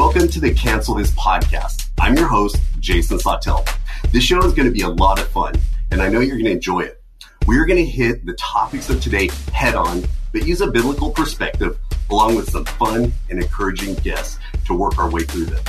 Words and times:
Welcome 0.00 0.28
to 0.28 0.40
the 0.40 0.54
Cancel 0.54 0.94
This 0.94 1.10
podcast. 1.10 1.90
I'm 2.00 2.16
your 2.16 2.26
host, 2.26 2.56
Jason 2.78 3.18
Sawtell. 3.18 3.68
This 4.12 4.24
show 4.24 4.42
is 4.44 4.54
going 4.54 4.66
to 4.66 4.72
be 4.72 4.80
a 4.80 4.88
lot 4.88 5.20
of 5.20 5.28
fun, 5.28 5.52
and 5.90 6.00
I 6.00 6.08
know 6.08 6.20
you're 6.20 6.36
going 6.36 6.46
to 6.46 6.52
enjoy 6.52 6.80
it. 6.80 7.04
We're 7.46 7.66
going 7.66 7.84
to 7.84 7.84
hit 7.84 8.24
the 8.24 8.32
topics 8.32 8.88
of 8.88 9.02
today 9.02 9.28
head 9.52 9.74
on, 9.74 10.02
but 10.32 10.46
use 10.46 10.62
a 10.62 10.68
biblical 10.68 11.10
perspective 11.10 11.78
along 12.08 12.36
with 12.36 12.48
some 12.48 12.64
fun 12.64 13.12
and 13.28 13.42
encouraging 13.42 13.94
guests 13.96 14.38
to 14.64 14.72
work 14.72 14.98
our 14.98 15.10
way 15.10 15.24
through 15.24 15.44
them. 15.44 15.62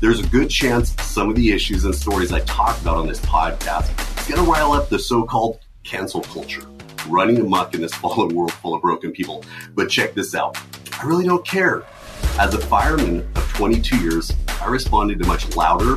There's 0.00 0.20
a 0.20 0.28
good 0.28 0.48
chance 0.48 0.94
some 1.02 1.28
of 1.28 1.34
the 1.34 1.50
issues 1.50 1.84
and 1.84 1.92
stories 1.92 2.32
I 2.32 2.38
talk 2.40 2.80
about 2.82 2.98
on 2.98 3.08
this 3.08 3.20
podcast 3.22 3.90
is 4.20 4.28
going 4.28 4.44
to 4.44 4.48
rile 4.48 4.70
up 4.70 4.90
the 4.90 4.98
so-called 5.00 5.58
cancel 5.82 6.20
culture 6.20 6.62
running 7.08 7.38
amok 7.38 7.74
in 7.74 7.80
this 7.80 7.94
fallen 7.94 8.32
world 8.32 8.52
full 8.52 8.76
of 8.76 8.80
broken 8.80 9.10
people. 9.10 9.44
But 9.74 9.90
check 9.90 10.14
this 10.14 10.36
out. 10.36 10.56
I 10.92 11.04
really 11.04 11.24
don't 11.24 11.44
care. 11.44 11.82
As 12.38 12.54
a 12.54 12.58
fireman 12.58 13.20
of 13.36 13.46
22 13.52 13.98
years, 13.98 14.32
I 14.62 14.66
responded 14.66 15.18
to 15.18 15.26
much 15.26 15.54
louder, 15.54 15.96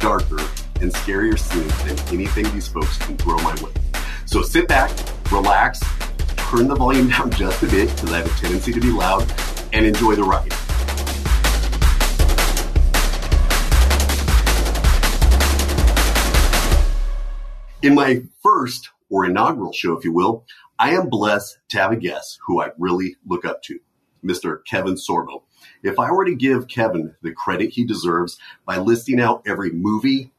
darker, 0.00 0.40
and 0.80 0.92
scarier 0.92 1.38
scenes 1.38 1.72
than 1.84 1.96
anything 2.12 2.52
these 2.52 2.66
folks 2.66 2.98
can 2.98 3.16
throw 3.16 3.38
my 3.38 3.54
way. 3.62 3.70
So 4.26 4.42
sit 4.42 4.66
back, 4.66 4.90
relax, 5.30 5.80
turn 6.36 6.66
the 6.66 6.74
volume 6.74 7.08
down 7.10 7.30
just 7.30 7.62
a 7.62 7.66
bit 7.66 7.88
because 7.94 8.12
I 8.12 8.18
have 8.18 8.26
a 8.26 8.40
tendency 8.40 8.72
to 8.72 8.80
be 8.80 8.90
loud, 8.90 9.32
and 9.72 9.86
enjoy 9.86 10.16
the 10.16 10.24
ride. 10.24 10.52
In 17.82 17.94
my 17.94 18.22
first 18.42 18.90
or 19.10 19.26
inaugural 19.26 19.72
show, 19.72 19.96
if 19.96 20.04
you 20.04 20.12
will, 20.12 20.44
I 20.80 20.90
am 20.90 21.08
blessed 21.08 21.58
to 21.68 21.78
have 21.78 21.92
a 21.92 21.96
guest 21.96 22.40
who 22.44 22.60
I 22.60 22.70
really 22.78 23.14
look 23.24 23.44
up 23.44 23.62
to, 23.62 23.78
Mr. 24.24 24.64
Kevin 24.64 24.94
Sorbo. 24.94 25.42
If 25.82 25.98
I 25.98 26.10
were 26.10 26.24
to 26.24 26.34
give 26.34 26.68
Kevin 26.68 27.14
the 27.22 27.32
credit 27.32 27.70
he 27.70 27.84
deserves 27.84 28.38
by 28.64 28.78
listing 28.78 29.20
out 29.20 29.42
every 29.46 29.70
movie, 29.70 30.30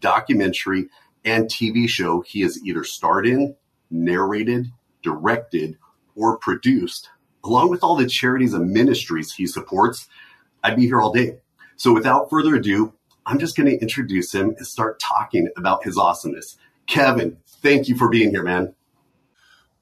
documentary, 0.00 0.88
and 1.24 1.46
TV 1.46 1.88
show 1.88 2.20
he 2.20 2.40
has 2.42 2.62
either 2.64 2.84
starred 2.84 3.26
in, 3.26 3.54
narrated, 3.90 4.72
directed, 5.02 5.78
or 6.14 6.38
produced, 6.38 7.10
along 7.44 7.70
with 7.70 7.82
all 7.82 7.96
the 7.96 8.06
charities 8.06 8.54
and 8.54 8.70
ministries 8.70 9.32
he 9.32 9.46
supports, 9.46 10.08
I'd 10.62 10.76
be 10.76 10.86
here 10.86 11.00
all 11.00 11.12
day. 11.12 11.38
So 11.76 11.92
without 11.92 12.28
further 12.28 12.56
ado, 12.56 12.92
I'm 13.24 13.38
just 13.38 13.56
going 13.56 13.68
to 13.68 13.78
introduce 13.78 14.34
him 14.34 14.54
and 14.56 14.66
start 14.66 14.98
talking 14.98 15.48
about 15.56 15.84
his 15.84 15.96
awesomeness. 15.96 16.56
Kevin, 16.86 17.36
thank 17.46 17.88
you 17.88 17.96
for 17.96 18.08
being 18.08 18.30
here, 18.30 18.42
man. 18.42 18.74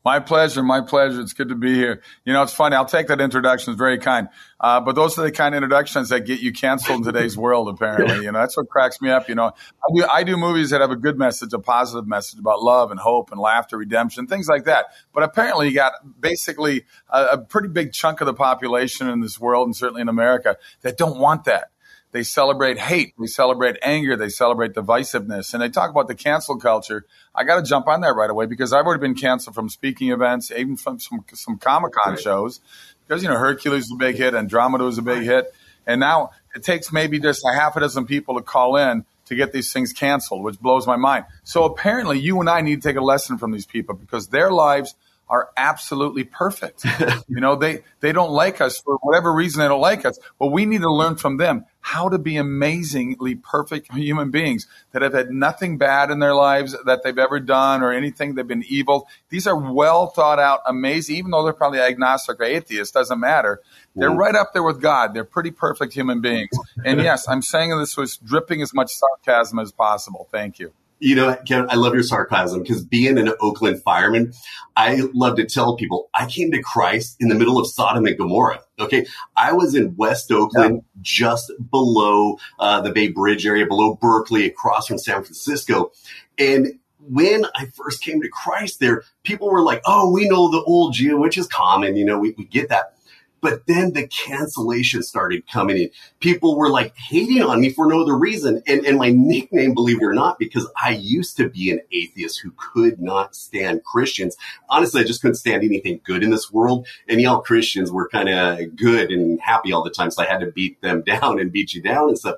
My 0.07 0.21
pleasure. 0.21 0.63
My 0.63 0.83
pleasure. 0.83 1.21
It's 1.21 1.33
good 1.33 1.49
to 1.49 1.57
be 1.57 1.75
here. 1.75 2.01
You 2.25 2.33
know, 2.33 2.45
it's 2.45 2.55
funny. 2.55 2.77
I'll 2.77 2.85
take 2.85 3.09
that 3.09 3.21
introduction. 3.21 3.73
It's 3.73 3.79
very 3.79 3.99
kind. 3.99 4.29
Uh, 4.61 4.79
but 4.81 4.95
those 4.95 5.19
are 5.19 5.23
the 5.23 5.33
kind 5.33 5.53
of 5.53 5.57
introductions 5.57 6.11
that 6.11 6.21
get 6.21 6.39
you 6.39 6.53
canceled 6.53 6.99
in 6.99 7.05
today's 7.13 7.37
world, 7.47 7.69
apparently. 7.69 8.25
You 8.25 8.31
know, 8.31 8.39
that's 8.39 8.57
what 8.57 8.69
cracks 8.69 9.03
me 9.03 9.11
up. 9.11 9.29
You 9.29 9.35
know, 9.35 9.47
I 9.47 9.93
do, 9.93 10.07
I 10.15 10.23
do 10.23 10.37
movies 10.37 10.71
that 10.71 10.81
have 10.81 10.93
a 10.93 10.97
good 10.97 11.19
message, 11.19 11.53
a 11.55 11.59
positive 11.59 12.07
message 12.07 12.39
about 12.39 12.63
love 12.63 12.93
and 12.93 13.01
hope 13.01 13.33
and 13.33 13.41
laughter, 13.41 13.79
redemption, 13.79 14.29
things 14.29 14.47
like 14.47 14.67
that. 14.67 14.87
But 15.13 15.25
apparently 15.25 15.71
you 15.71 15.75
got 15.75 15.95
basically 16.21 16.85
a, 17.11 17.25
a 17.33 17.39
pretty 17.39 17.67
big 17.67 17.93
chunk 17.93 18.21
of 18.21 18.27
the 18.27 18.35
population 18.35 19.09
in 19.09 19.23
this 19.23 19.41
world 19.41 19.67
and 19.67 19.75
certainly 19.75 20.03
in 20.03 20.09
America 20.09 20.57
that 20.83 20.99
don't 20.99 21.19
want 21.19 21.47
that. 21.47 21.73
They 22.17 22.23
celebrate 22.23 22.79
hate. 22.79 23.13
They 23.19 23.27
celebrate 23.27 23.77
anger. 23.83 24.17
They 24.17 24.31
celebrate 24.31 24.73
divisiveness. 24.73 25.53
And 25.53 25.63
they 25.63 25.69
talk 25.69 25.91
about 25.91 26.09
the 26.09 26.15
cancel 26.15 26.57
culture. 26.57 27.05
I 27.35 27.45
got 27.45 27.57
to 27.57 27.63
jump 27.63 27.89
on 27.89 28.01
that 28.01 28.15
right 28.17 28.31
away 28.31 28.47
because 28.47 28.73
I've 28.73 28.87
already 28.87 29.03
been 29.03 29.17
canceled 29.17 29.55
from 29.55 29.69
speaking 29.69 30.11
events, 30.11 30.51
even 30.51 30.79
from 30.79 30.99
some, 30.99 31.27
some 31.35 31.59
Comic 31.59 31.93
Con 31.93 32.15
right. 32.15 32.23
shows. 32.23 32.63
Because, 33.07 33.23
you 33.23 33.29
know, 33.29 33.37
Hercules 33.37 33.83
was 33.83 33.93
a 33.93 33.97
big 33.97 34.17
hit, 34.17 34.35
Andromeda 34.35 34.85
was 34.85 34.97
a 34.97 35.03
big 35.03 35.25
hit. 35.25 35.53
And 35.87 36.01
now 36.01 36.31
it 36.55 36.63
takes 36.63 36.91
maybe 36.91 37.21
just 37.21 37.45
a 37.45 37.55
half 37.55 37.77
a 37.77 37.81
dozen 37.81 38.07
people 38.07 38.37
to 38.37 38.43
call 38.43 38.77
in 38.77 39.05
to 39.27 39.35
get 39.35 39.53
these 39.53 39.71
things 39.71 39.93
canceled, 39.93 40.43
which 40.43 40.59
blows 40.59 40.87
my 40.87 40.97
mind. 40.97 41.27
So 41.45 41.65
apparently, 41.65 42.19
you 42.19 42.41
and 42.41 42.49
I 42.49 42.63
need 42.63 42.81
to 42.81 42.89
take 42.89 42.97
a 42.97 43.05
lesson 43.05 43.37
from 43.37 43.53
these 43.53 43.67
people 43.67 43.95
because 43.95 44.29
their 44.29 44.51
lives 44.51 44.95
are 45.29 45.51
absolutely 45.57 46.25
perfect. 46.25 46.85
you 47.29 47.41
know, 47.41 47.57
they, 47.57 47.83
they 48.01 48.13
don't 48.13 48.31
like 48.31 48.61
us 48.61 48.79
for 48.79 48.97
whatever 49.03 49.33
reason 49.33 49.61
they 49.61 49.69
don't 49.69 49.81
like 49.81 50.05
us, 50.05 50.19
but 50.39 50.49
we 50.49 50.65
need 50.65 50.81
to 50.81 50.93
learn 50.93 51.17
from 51.17 51.37
them 51.37 51.65
how 51.87 52.09
to 52.09 52.19
be 52.19 52.37
amazingly 52.37 53.37
perfect 53.37 53.95
human 53.95 54.29
beings 54.29 54.67
that 54.91 55.03
have 55.03 55.13
had 55.13 55.31
nothing 55.31 55.79
bad 55.79 56.11
in 56.11 56.19
their 56.19 56.35
lives 56.35 56.75
that 56.85 57.05
they've 57.05 57.17
ever 57.17 57.39
done 57.39 57.81
or 57.81 57.93
anything 57.93 58.35
they've 58.35 58.49
been 58.49 58.65
evil. 58.67 59.07
These 59.29 59.47
are 59.47 59.57
well 59.57 60.09
thought 60.09 60.41
out, 60.41 60.63
amazing, 60.67 61.15
even 61.15 61.31
though 61.31 61.45
they're 61.45 61.53
probably 61.53 61.79
agnostic 61.79 62.41
or 62.41 62.43
atheist, 62.43 62.93
doesn't 62.93 63.21
matter. 63.21 63.61
They're 63.95 64.11
right 64.11 64.35
up 64.35 64.53
there 64.53 64.65
with 64.65 64.83
God. 64.83 65.15
They're 65.15 65.25
pretty 65.25 65.53
perfect 65.53 65.93
human 65.93 66.21
beings. 66.21 66.51
And 66.85 67.01
yes, 67.05 67.29
I'm 67.29 67.41
saying 67.41 67.79
this 67.79 67.97
was 67.97 68.17
dripping 68.17 68.63
as 68.63 68.75
much 68.75 68.91
sarcasm 68.91 69.61
as 69.61 69.71
possible. 69.71 70.27
Thank 70.33 70.59
you. 70.59 70.73
You 70.99 71.15
know, 71.15 71.37
Kevin, 71.47 71.69
I 71.69 71.75
love 71.75 71.93
your 71.93 72.03
sarcasm 72.03 72.63
because 72.63 72.83
being 72.83 73.19
an 73.19 73.31
Oakland 73.41 73.83
fireman, 73.83 74.33
I 74.77 75.03
love 75.13 75.37
to 75.37 75.45
tell 75.45 75.77
people 75.77 76.09
I 76.15 76.27
came 76.27 76.51
to 76.53 76.63
Christ 76.63 77.17
in 77.21 77.29
the 77.29 77.35
middle 77.35 77.59
of 77.59 77.67
Sodom 77.67 78.07
and 78.07 78.17
Gomorrah. 78.17 78.61
Okay. 78.79 79.07
I 79.37 79.53
was 79.53 79.75
in 79.75 79.97
West 79.97 80.33
Oakland, 80.33 80.77
yeah. 80.77 81.01
just 81.03 81.53
below 81.71 82.39
uh, 82.59 82.81
the 82.81 82.93
Bay 82.93 83.09
Bridge 83.09 83.47
area, 83.47 83.67
below 83.67 83.95
Berkeley, 83.95 84.47
across 84.47 84.87
from 84.87 84.99
San 84.99 85.23
Francisco. 85.23 85.93
And 86.39 86.79
when 86.99 87.45
I 87.55 87.67
first 87.67 88.03
came 88.03 88.21
to 88.23 88.29
Christ 88.29 88.81
there, 88.81 89.03
people 89.23 89.51
were 89.51 89.63
like, 89.63 89.83
Oh, 89.87 90.11
we 90.11 90.29
know 90.29 90.51
the 90.51 90.63
old 90.63 90.99
you, 90.99 91.19
which 91.19 91.39
is 91.39 91.47
common. 91.47 91.97
You 91.97 92.05
know, 92.05 92.19
we, 92.19 92.35
we 92.37 92.45
get 92.45 92.69
that. 92.71 92.96
But 93.41 93.67
then 93.67 93.93
the 93.93 94.07
cancellation 94.09 95.03
started 95.03 95.47
coming 95.47 95.77
in. 95.77 95.91
People 96.21 96.57
were 96.57 96.71
like 96.71 96.97
hating 96.97 97.43
on 97.43 97.61
me 97.61 97.71
for 97.71 97.87
no 97.87 98.03
other 98.03 98.17
reason. 98.17 98.63
And, 98.67 98.85
and 98.85 98.99
my 98.99 99.11
nickname, 99.11 99.75
believe 99.75 100.01
it 100.01 100.05
or 100.05 100.15
not, 100.15 100.39
because 100.39 100.69
I 100.83 100.91
used 100.91 101.37
to 101.37 101.49
be 101.49 101.71
an 101.71 101.81
atheist 101.93 102.41
who 102.41 102.53
could 102.57 103.01
not 103.01 103.37
stand 103.37 103.85
Christians. 103.85 104.37
Honestly, 104.69 105.01
I 105.01 105.05
just 105.05 105.21
couldn't 105.21 105.37
stand 105.37 105.63
anything 105.63 106.01
good 106.03 106.23
in 106.23 106.31
this 106.31 106.51
world. 106.51 106.87
And 107.09 107.21
y'all 107.21 107.43
Christians 107.43 107.93
were 107.93 108.09
kind 108.09 108.29
of 108.29 108.75
good 108.75 109.11
and 109.11 109.41
happy 109.41 109.73
all 109.73 109.85
the 109.85 109.91
time. 109.91 110.11
So 110.11 110.23
I 110.23 110.27
had 110.27 110.41
to 110.41 110.51
beat 110.51 110.81
them 110.81 111.03
down 111.07 111.39
and 111.39 111.53
beat 111.53 111.75
you 111.75 111.83
down 111.83 112.09
and 112.09 112.19
stuff. 112.19 112.37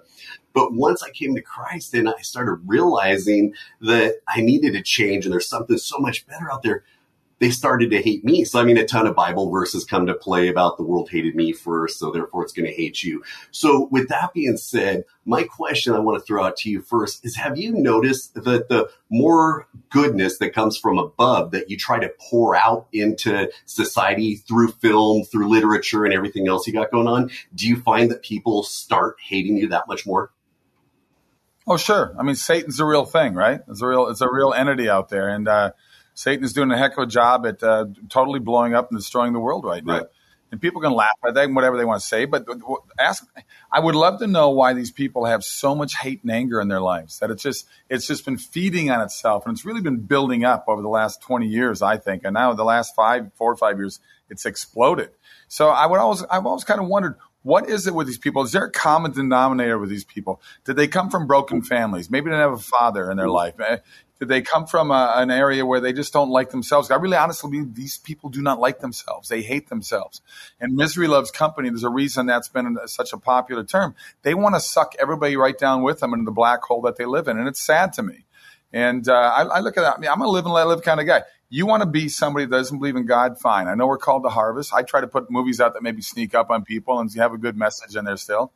But 0.52 0.72
once 0.72 1.02
I 1.02 1.10
came 1.10 1.34
to 1.36 1.42
Christ 1.42 1.94
and 1.94 2.08
I 2.08 2.20
started 2.22 2.60
realizing 2.66 3.54
that 3.80 4.16
I 4.26 4.40
needed 4.40 4.72
to 4.72 4.82
change 4.82 5.24
and 5.24 5.32
there's 5.32 5.48
something 5.48 5.78
so 5.78 5.98
much 5.98 6.26
better 6.26 6.50
out 6.50 6.62
there, 6.62 6.82
they 7.40 7.50
started 7.50 7.90
to 7.90 8.02
hate 8.02 8.24
me. 8.24 8.44
So 8.44 8.60
I 8.60 8.64
mean, 8.64 8.76
a 8.78 8.86
ton 8.86 9.06
of 9.06 9.14
Bible 9.14 9.50
verses 9.50 9.84
come 9.84 10.06
to 10.06 10.14
play 10.14 10.48
about 10.48 10.76
the 10.76 10.82
world 10.82 11.10
hated 11.10 11.34
me 11.34 11.52
first, 11.52 11.98
so 11.98 12.10
therefore 12.10 12.42
it's 12.42 12.52
going 12.52 12.66
to 12.66 12.74
hate 12.74 13.02
you. 13.02 13.22
So 13.50 13.88
with 13.90 14.08
that 14.08 14.32
being 14.32 14.56
said, 14.56 15.04
my 15.24 15.44
question 15.44 15.94
I 15.94 15.98
want 16.00 16.18
to 16.18 16.24
throw 16.24 16.44
out 16.44 16.56
to 16.58 16.70
you 16.70 16.80
first 16.82 17.24
is: 17.24 17.36
Have 17.36 17.58
you 17.58 17.72
noticed 17.72 18.34
that 18.34 18.68
the 18.68 18.90
more 19.10 19.68
goodness 19.90 20.38
that 20.38 20.54
comes 20.54 20.76
from 20.76 20.98
above 20.98 21.52
that 21.52 21.70
you 21.70 21.76
try 21.76 21.98
to 21.98 22.12
pour 22.18 22.56
out 22.56 22.88
into 22.92 23.50
society 23.66 24.36
through 24.36 24.68
film, 24.72 25.24
through 25.24 25.48
literature, 25.48 26.04
and 26.04 26.14
everything 26.14 26.48
else 26.48 26.66
you 26.66 26.72
got 26.72 26.90
going 26.90 27.08
on, 27.08 27.30
do 27.54 27.68
you 27.68 27.80
find 27.80 28.10
that 28.10 28.22
people 28.22 28.62
start 28.62 29.16
hating 29.24 29.56
you 29.56 29.68
that 29.68 29.86
much 29.88 30.06
more? 30.06 30.32
Oh, 31.66 31.76
sure. 31.76 32.14
I 32.18 32.22
mean, 32.22 32.34
Satan's 32.34 32.80
a 32.80 32.84
real 32.86 33.04
thing, 33.04 33.34
right? 33.34 33.60
It's 33.68 33.82
a 33.82 33.86
real, 33.86 34.08
it's 34.08 34.22
a 34.22 34.28
real 34.30 34.52
entity 34.52 34.88
out 34.88 35.08
there, 35.08 35.28
and. 35.28 35.46
uh 35.46 35.72
Satan 36.18 36.44
is 36.44 36.52
doing 36.52 36.72
a 36.72 36.76
heck 36.76 36.98
of 36.98 37.04
a 37.04 37.06
job 37.06 37.46
at 37.46 37.62
uh, 37.62 37.86
totally 38.08 38.40
blowing 38.40 38.74
up 38.74 38.90
and 38.90 38.98
destroying 38.98 39.32
the 39.32 39.38
world 39.38 39.64
right 39.64 39.84
now. 39.86 39.98
Right. 39.98 40.06
And 40.50 40.60
people 40.60 40.80
can 40.80 40.90
laugh 40.90 41.14
at 41.24 41.34
that, 41.34 41.44
and 41.44 41.54
whatever 41.54 41.76
they 41.76 41.84
want 41.84 42.00
to 42.00 42.06
say. 42.06 42.24
But 42.24 42.44
ask, 42.98 43.24
I 43.70 43.78
would 43.78 43.94
love 43.94 44.18
to 44.18 44.26
know 44.26 44.50
why 44.50 44.72
these 44.72 44.90
people 44.90 45.26
have 45.26 45.44
so 45.44 45.76
much 45.76 45.94
hate 45.94 46.24
and 46.24 46.32
anger 46.32 46.60
in 46.60 46.66
their 46.66 46.80
lives. 46.80 47.20
That 47.20 47.30
it's 47.30 47.44
just, 47.44 47.68
it's 47.88 48.08
just 48.08 48.24
been 48.24 48.36
feeding 48.36 48.90
on 48.90 49.00
itself, 49.00 49.46
and 49.46 49.54
it's 49.54 49.64
really 49.64 49.80
been 49.80 49.98
building 49.98 50.44
up 50.44 50.64
over 50.66 50.82
the 50.82 50.88
last 50.88 51.22
twenty 51.22 51.46
years, 51.46 51.82
I 51.82 51.98
think. 51.98 52.24
And 52.24 52.34
now 52.34 52.52
the 52.52 52.64
last 52.64 52.96
five, 52.96 53.30
four 53.34 53.52
or 53.52 53.56
five 53.56 53.78
years, 53.78 54.00
it's 54.28 54.44
exploded. 54.44 55.10
So 55.46 55.68
I 55.68 55.86
would 55.86 56.00
always, 56.00 56.24
I've 56.24 56.46
always 56.46 56.64
kind 56.64 56.80
of 56.80 56.88
wondered, 56.88 57.14
what 57.42 57.68
is 57.70 57.86
it 57.86 57.94
with 57.94 58.08
these 58.08 58.18
people? 58.18 58.42
Is 58.42 58.50
there 58.50 58.64
a 58.64 58.72
common 58.72 59.12
denominator 59.12 59.78
with 59.78 59.88
these 59.88 60.04
people? 60.04 60.42
Did 60.64 60.74
they 60.74 60.88
come 60.88 61.10
from 61.10 61.28
broken 61.28 61.62
families? 61.62 62.10
Maybe 62.10 62.24
they 62.24 62.36
didn't 62.36 62.50
have 62.50 62.58
a 62.58 62.62
father 62.62 63.08
in 63.08 63.16
their 63.16 63.28
life. 63.28 63.54
Did 64.18 64.28
they 64.28 64.42
come 64.42 64.66
from 64.66 64.90
a, 64.90 65.14
an 65.16 65.30
area 65.30 65.64
where 65.64 65.80
they 65.80 65.92
just 65.92 66.12
don't 66.12 66.30
like 66.30 66.50
themselves? 66.50 66.90
I 66.90 66.96
really 66.96 67.16
honestly 67.16 67.50
believe 67.50 67.74
these 67.74 67.98
people 67.98 68.30
do 68.30 68.42
not 68.42 68.58
like 68.58 68.80
themselves. 68.80 69.28
They 69.28 69.42
hate 69.42 69.68
themselves. 69.68 70.22
And 70.60 70.74
misery 70.74 71.06
loves 71.06 71.30
company. 71.30 71.68
There's 71.68 71.84
a 71.84 71.88
reason 71.88 72.26
that's 72.26 72.48
been 72.48 72.76
such 72.86 73.12
a 73.12 73.18
popular 73.18 73.62
term. 73.62 73.94
They 74.22 74.34
want 74.34 74.56
to 74.56 74.60
suck 74.60 74.94
everybody 74.98 75.36
right 75.36 75.56
down 75.56 75.82
with 75.82 76.00
them 76.00 76.12
into 76.12 76.24
the 76.24 76.32
black 76.32 76.62
hole 76.62 76.82
that 76.82 76.96
they 76.96 77.04
live 77.04 77.28
in. 77.28 77.38
And 77.38 77.46
it's 77.46 77.62
sad 77.62 77.92
to 77.94 78.02
me. 78.02 78.24
And 78.72 79.08
uh, 79.08 79.14
I, 79.14 79.42
I, 79.44 79.60
look 79.60 79.76
at 79.78 79.82
that. 79.82 79.96
I 79.96 80.00
mean, 80.00 80.10
I'm 80.10 80.20
a 80.20 80.26
live 80.26 80.44
and 80.44 80.52
let 80.52 80.66
live 80.66 80.82
kind 80.82 81.00
of 81.00 81.06
guy. 81.06 81.22
You 81.48 81.64
want 81.64 81.82
to 81.82 81.88
be 81.88 82.08
somebody 82.08 82.44
that 82.44 82.50
doesn't 82.50 82.78
believe 82.78 82.96
in 82.96 83.06
God? 83.06 83.38
Fine. 83.38 83.68
I 83.68 83.74
know 83.74 83.86
we're 83.86 83.98
called 83.98 84.24
to 84.24 84.28
harvest. 84.28 84.74
I 84.74 84.82
try 84.82 85.00
to 85.00 85.06
put 85.06 85.30
movies 85.30 85.60
out 85.60 85.74
that 85.74 85.82
maybe 85.82 86.02
sneak 86.02 86.34
up 86.34 86.50
on 86.50 86.64
people 86.64 86.98
and 86.98 87.12
have 87.14 87.32
a 87.32 87.38
good 87.38 87.56
message 87.56 87.96
in 87.96 88.04
there 88.04 88.18
still. 88.18 88.52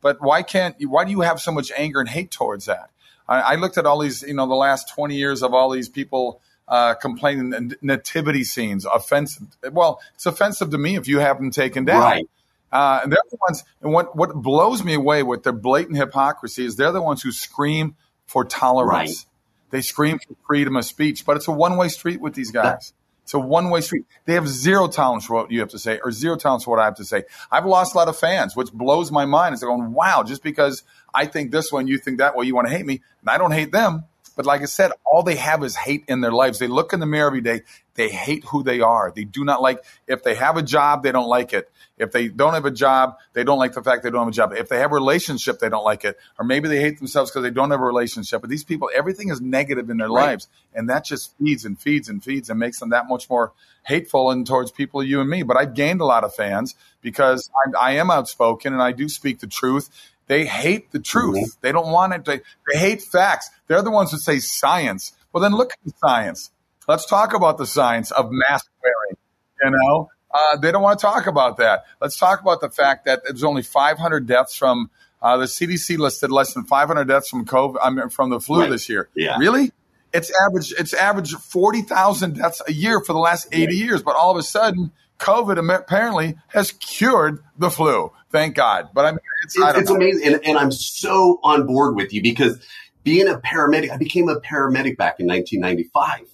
But 0.00 0.20
why 0.20 0.42
can't? 0.42 0.76
Why 0.86 1.04
do 1.04 1.10
you 1.10 1.22
have 1.22 1.40
so 1.40 1.50
much 1.50 1.72
anger 1.76 1.98
and 2.00 2.08
hate 2.08 2.30
towards 2.30 2.66
that? 2.66 2.90
I, 3.28 3.40
I, 3.40 3.54
looked 3.56 3.78
at 3.78 3.86
all 3.86 4.00
these, 4.00 4.22
you 4.22 4.34
know, 4.34 4.46
the 4.46 4.54
last 4.54 4.94
20 4.94 5.16
years 5.16 5.42
of 5.42 5.54
all 5.54 5.70
these 5.70 5.88
people 5.88 6.40
uh, 6.68 6.94
complaining 6.94 7.72
nativity 7.82 8.44
scenes, 8.44 8.84
offensive. 8.84 9.46
Well, 9.70 10.00
it's 10.14 10.26
offensive 10.26 10.70
to 10.70 10.78
me 10.78 10.96
if 10.96 11.08
you 11.08 11.18
have 11.20 11.38
them 11.38 11.50
taken 11.50 11.84
down. 11.84 12.00
Right. 12.00 12.28
Uh, 12.72 13.00
and 13.04 13.12
they're 13.12 13.18
the 13.30 13.38
ones, 13.48 13.64
and 13.80 13.92
what, 13.92 14.16
what 14.16 14.34
blows 14.34 14.82
me 14.82 14.94
away 14.94 15.22
with 15.22 15.44
their 15.44 15.52
blatant 15.52 15.96
hypocrisy 15.96 16.64
is 16.64 16.76
they're 16.76 16.92
the 16.92 17.00
ones 17.00 17.22
who 17.22 17.30
scream 17.30 17.94
for 18.26 18.44
tolerance. 18.44 19.10
Right. 19.10 19.26
They 19.70 19.80
scream 19.82 20.18
for 20.18 20.34
freedom 20.46 20.76
of 20.76 20.84
speech, 20.84 21.24
but 21.24 21.36
it's 21.36 21.48
a 21.48 21.52
one 21.52 21.76
way 21.76 21.88
street 21.88 22.20
with 22.20 22.34
these 22.34 22.50
guys. 22.50 22.92
It's 23.26 23.34
a 23.34 23.40
one 23.40 23.70
way 23.70 23.80
street. 23.80 24.04
They 24.24 24.34
have 24.34 24.46
zero 24.46 24.86
tolerance 24.86 25.26
for 25.26 25.34
what 25.34 25.50
you 25.50 25.58
have 25.58 25.70
to 25.70 25.80
say 25.80 25.98
or 26.04 26.12
zero 26.12 26.36
tolerance 26.36 26.62
for 26.62 26.70
what 26.70 26.78
I 26.78 26.84
have 26.84 26.94
to 26.98 27.04
say. 27.04 27.24
I've 27.50 27.66
lost 27.66 27.92
a 27.92 27.98
lot 27.98 28.06
of 28.06 28.16
fans, 28.16 28.54
which 28.54 28.72
blows 28.72 29.10
my 29.10 29.24
mind. 29.24 29.58
They're 29.58 29.68
going, 29.68 29.82
oh, 29.82 29.90
wow, 29.90 30.22
just 30.22 30.44
because 30.44 30.84
I 31.12 31.26
think 31.26 31.50
this 31.50 31.72
and 31.72 31.88
you 31.88 31.98
think 31.98 32.18
that 32.18 32.36
way, 32.36 32.46
you 32.46 32.54
want 32.54 32.68
to 32.68 32.72
hate 32.72 32.86
me. 32.86 33.02
And 33.22 33.28
I 33.28 33.36
don't 33.36 33.50
hate 33.50 33.72
them. 33.72 34.04
But 34.36 34.46
like 34.46 34.62
I 34.62 34.66
said, 34.66 34.92
all 35.04 35.24
they 35.24 35.34
have 35.34 35.64
is 35.64 35.74
hate 35.74 36.04
in 36.06 36.20
their 36.20 36.30
lives. 36.30 36.60
They 36.60 36.68
look 36.68 36.92
in 36.92 37.00
the 37.00 37.06
mirror 37.06 37.26
every 37.26 37.40
day. 37.40 37.62
They 37.96 38.08
hate 38.08 38.44
who 38.44 38.62
they 38.62 38.80
are. 38.80 39.12
They 39.14 39.24
do 39.24 39.44
not 39.44 39.62
like, 39.62 39.84
if 40.06 40.22
they 40.22 40.34
have 40.34 40.56
a 40.56 40.62
job, 40.62 41.02
they 41.02 41.12
don't 41.12 41.28
like 41.28 41.52
it. 41.52 41.70
If 41.98 42.12
they 42.12 42.28
don't 42.28 42.52
have 42.52 42.66
a 42.66 42.70
job, 42.70 43.16
they 43.32 43.42
don't 43.42 43.58
like 43.58 43.72
the 43.72 43.82
fact 43.82 44.02
they 44.02 44.10
don't 44.10 44.20
have 44.20 44.28
a 44.28 44.32
job. 44.32 44.52
If 44.52 44.68
they 44.68 44.78
have 44.78 44.92
a 44.92 44.94
relationship, 44.94 45.58
they 45.58 45.70
don't 45.70 45.84
like 45.84 46.04
it. 46.04 46.18
Or 46.38 46.44
maybe 46.44 46.68
they 46.68 46.80
hate 46.80 46.98
themselves 46.98 47.30
because 47.30 47.42
they 47.42 47.50
don't 47.50 47.70
have 47.70 47.80
a 47.80 47.84
relationship. 47.84 48.42
But 48.42 48.50
these 48.50 48.64
people, 48.64 48.90
everything 48.94 49.30
is 49.30 49.40
negative 49.40 49.88
in 49.88 49.96
their 49.96 50.08
right. 50.08 50.26
lives. 50.26 50.48
And 50.74 50.90
that 50.90 51.04
just 51.06 51.36
feeds 51.38 51.64
and 51.64 51.78
feeds 51.78 52.08
and 52.08 52.22
feeds 52.22 52.50
and 52.50 52.58
makes 52.58 52.80
them 52.80 52.90
that 52.90 53.08
much 53.08 53.30
more 53.30 53.52
hateful 53.84 54.30
and 54.30 54.46
towards 54.46 54.70
people, 54.70 55.02
you 55.02 55.20
and 55.20 55.30
me. 55.30 55.42
But 55.42 55.56
I've 55.56 55.74
gained 55.74 56.02
a 56.02 56.04
lot 56.04 56.22
of 56.22 56.34
fans 56.34 56.74
because 57.00 57.48
I'm, 57.64 57.74
I 57.76 57.92
am 57.92 58.10
outspoken 58.10 58.74
and 58.74 58.82
I 58.82 58.92
do 58.92 59.08
speak 59.08 59.40
the 59.40 59.46
truth. 59.46 59.88
They 60.26 60.44
hate 60.44 60.90
the 60.90 60.98
truth. 60.98 61.36
Mm-hmm. 61.36 61.60
They 61.62 61.72
don't 61.72 61.90
want 61.90 62.12
it. 62.12 62.24
To, 62.26 62.42
they 62.72 62.78
hate 62.78 63.02
facts. 63.02 63.48
They're 63.68 63.82
the 63.82 63.90
ones 63.90 64.10
who 64.10 64.18
say 64.18 64.38
science. 64.40 65.12
Well, 65.32 65.42
then 65.42 65.52
look 65.52 65.72
at 65.72 65.78
the 65.84 65.92
science. 65.98 66.50
Let's 66.88 67.06
talk 67.06 67.34
about 67.34 67.58
the 67.58 67.66
science 67.66 68.10
of 68.10 68.28
mask 68.30 68.70
wearing. 68.82 69.16
You 69.62 69.70
know, 69.70 70.10
uh, 70.32 70.56
they 70.58 70.70
don't 70.70 70.82
want 70.82 70.98
to 70.98 71.02
talk 71.02 71.26
about 71.26 71.56
that. 71.58 71.84
Let's 72.00 72.16
talk 72.16 72.40
about 72.40 72.60
the 72.60 72.70
fact 72.70 73.06
that 73.06 73.22
there's 73.24 73.44
only 73.44 73.62
500 73.62 74.26
deaths 74.26 74.56
from 74.56 74.90
uh, 75.22 75.38
the 75.38 75.46
CDC 75.46 75.98
listed 75.98 76.30
less 76.30 76.52
than 76.54 76.64
500 76.64 77.04
deaths 77.08 77.28
from 77.28 77.44
COVID 77.46 77.76
I 77.82 77.90
mean, 77.90 78.08
from 78.10 78.30
the 78.30 78.40
flu 78.40 78.60
right. 78.60 78.70
this 78.70 78.88
year. 78.88 79.08
Yeah. 79.14 79.38
Really? 79.38 79.72
It's 80.12 80.30
average. 80.46 80.72
It's 80.78 80.94
average 80.94 81.32
40,000 81.32 82.36
deaths 82.36 82.62
a 82.66 82.72
year 82.72 83.00
for 83.00 83.12
the 83.12 83.18
last 83.18 83.48
80 83.50 83.74
years. 83.74 84.02
But 84.02 84.16
all 84.16 84.30
of 84.30 84.36
a 84.36 84.42
sudden, 84.42 84.92
COVID 85.18 85.74
apparently 85.74 86.36
has 86.48 86.72
cured 86.72 87.42
the 87.58 87.70
flu. 87.70 88.12
Thank 88.30 88.54
God. 88.54 88.90
But 88.92 89.06
I 89.06 89.10
mean, 89.12 89.20
it's, 89.44 89.56
it's, 89.56 89.78
it's 89.78 89.90
amazing, 89.90 90.34
and, 90.34 90.46
and 90.46 90.58
I'm 90.58 90.72
so 90.72 91.40
on 91.42 91.66
board 91.66 91.96
with 91.96 92.12
you 92.12 92.22
because 92.22 92.58
being 93.06 93.28
a 93.28 93.38
paramedic, 93.38 93.90
I 93.90 93.96
became 93.96 94.28
a 94.28 94.40
paramedic 94.40 94.96
back 94.96 95.20
in 95.20 95.28
1995. 95.28 96.26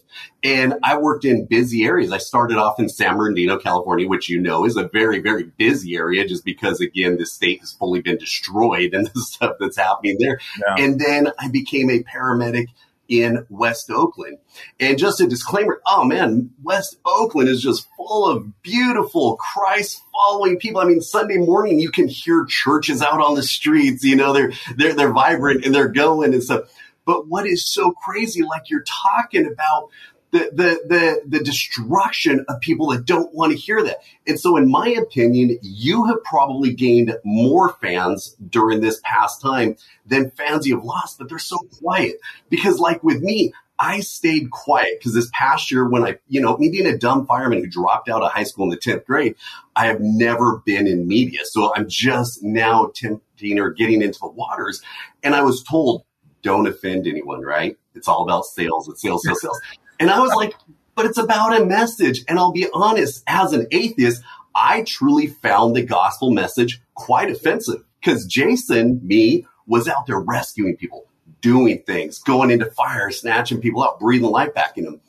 And 0.42 0.74
I 0.82 0.96
worked 0.96 1.26
in 1.26 1.44
busy 1.44 1.84
areas. 1.84 2.12
I 2.12 2.19
started 2.19 2.56
off 2.56 2.80
in 2.80 2.88
San 2.88 3.19
Bernardino, 3.19 3.58
California, 3.58 4.08
which 4.08 4.30
you 4.30 4.40
know 4.40 4.64
is 4.64 4.78
a 4.78 4.88
very, 4.88 5.20
very 5.20 5.44
busy 5.58 5.96
area 5.96 6.26
just 6.26 6.46
because, 6.46 6.80
again, 6.80 7.19
the 7.19 7.26
state 7.26 7.60
has 7.60 7.72
fully 7.72 8.00
been 8.00 8.16
destroyed 8.16 8.94
and 8.94 9.06
the 9.14 9.20
stuff 9.20 9.56
that's 9.60 9.76
happening 9.76 10.16
there. 10.19 10.40
Yeah. 10.66 10.84
And 10.84 10.98
then 10.98 11.28
I 11.38 11.48
became 11.48 11.90
a 11.90 12.02
paramedic 12.02 12.69
in 13.12 13.44
West 13.50 13.90
Oakland. 13.90 14.38
And 14.80 14.98
just 14.98 15.20
a 15.20 15.26
disclaimer, 15.26 15.82
oh 15.86 16.02
man, 16.02 16.50
West 16.62 16.96
Oakland 17.04 17.50
is 17.50 17.62
just 17.62 17.86
full 17.94 18.26
of 18.26 18.62
beautiful 18.62 19.36
Christ 19.36 20.02
following 20.12 20.58
people. 20.58 20.80
I 20.80 20.86
mean, 20.86 21.02
Sunday 21.02 21.36
morning 21.36 21.78
you 21.78 21.90
can 21.90 22.08
hear 22.08 22.46
churches 22.46 23.02
out 23.02 23.20
on 23.20 23.34
the 23.34 23.42
streets, 23.42 24.02
you 24.02 24.16
know, 24.16 24.32
they're 24.32 24.52
they're 24.76 24.94
they're 24.94 25.12
vibrant 25.12 25.66
and 25.66 25.74
they're 25.74 25.88
going 25.88 26.32
and 26.32 26.42
stuff. 26.42 26.72
But 27.04 27.28
what 27.28 27.46
is 27.46 27.70
so 27.70 27.90
crazy, 27.90 28.42
like 28.42 28.70
you're 28.70 28.84
talking 28.84 29.46
about 29.46 29.90
the, 30.32 30.50
the, 30.52 30.81
the, 30.88 31.38
the 31.38 31.44
destruction 31.44 32.44
of 32.49 32.61
people 32.61 32.88
that 32.88 33.05
don't 33.05 33.32
want 33.34 33.52
to 33.52 33.58
hear 33.58 33.82
that. 33.84 33.99
And 34.26 34.40
so, 34.40 34.56
in 34.56 34.70
my 34.70 34.88
opinion, 34.88 35.58
you 35.62 36.06
have 36.06 36.25
probably 36.25 36.73
gained 36.73 37.17
more 37.25 37.75
fans 37.81 38.34
during 38.49 38.81
this 38.81 39.00
past 39.05 39.40
time 39.40 39.76
than 40.06 40.31
fans 40.31 40.67
you 40.67 40.76
have 40.76 40.84
lost, 40.84 41.19
but 41.19 41.29
they're 41.29 41.38
so 41.38 41.58
quiet. 41.81 42.19
Because, 42.49 42.79
like 42.79 43.05
with 43.05 43.23
me, 43.23 43.52
I 43.79 44.00
stayed 44.00 44.50
quiet 44.50 44.99
because 44.99 45.12
this 45.12 45.31
past 45.32 45.70
year, 45.70 45.88
when 45.88 46.05
I, 46.05 46.19
you 46.29 46.40
know, 46.40 46.56
me 46.56 46.70
being 46.70 46.87
a 46.87 46.96
dumb 46.96 47.26
fireman 47.26 47.58
who 47.58 47.67
dropped 47.67 48.08
out 48.08 48.23
of 48.23 48.31
high 48.32 48.44
school 48.44 48.64
in 48.64 48.70
the 48.70 48.76
10th 48.76 49.05
grade, 49.05 49.34
I 49.75 49.87
have 49.87 50.00
never 50.00 50.62
been 50.64 50.87
in 50.87 51.08
media. 51.08 51.40
So 51.44 51.75
I'm 51.75 51.88
just 51.88 52.43
now 52.43 52.87
attempting 52.87 53.58
or 53.58 53.70
getting 53.70 54.00
into 54.00 54.20
the 54.20 54.29
waters. 54.29 54.82
And 55.23 55.34
I 55.34 55.43
was 55.43 55.62
told, 55.62 56.05
don't 56.43 56.67
offend 56.67 57.06
anyone, 57.06 57.43
right? 57.43 57.76
It's 57.94 58.08
all 58.08 58.23
about 58.23 58.44
sales. 58.44 58.88
It's 58.88 59.02
sales, 59.02 59.25
sales, 59.25 59.40
sales. 59.40 59.61
And 60.02 60.10
I 60.10 60.19
was 60.19 60.34
like, 60.34 60.56
but 60.96 61.06
it's 61.06 61.16
about 61.16 61.60
a 61.60 61.64
message. 61.64 62.25
And 62.26 62.37
I'll 62.37 62.50
be 62.50 62.66
honest, 62.75 63.22
as 63.28 63.52
an 63.52 63.69
atheist, 63.70 64.20
I 64.52 64.82
truly 64.82 65.28
found 65.28 65.76
the 65.76 65.84
gospel 65.84 66.32
message 66.32 66.82
quite 66.94 67.31
offensive 67.31 67.84
because 68.00 68.26
Jason, 68.26 69.00
me, 69.06 69.46
was 69.64 69.87
out 69.87 70.08
there 70.08 70.19
rescuing 70.19 70.76
people, 70.76 71.06
doing 71.40 71.84
things, 71.87 72.19
going 72.19 72.50
into 72.50 72.66
fire, 72.66 73.12
snatching 73.12 73.60
people 73.60 73.84
out, 73.84 74.00
breathing 74.00 74.28
life 74.28 74.52
back 74.52 74.76
in 74.76 74.87
them. 74.87 75.00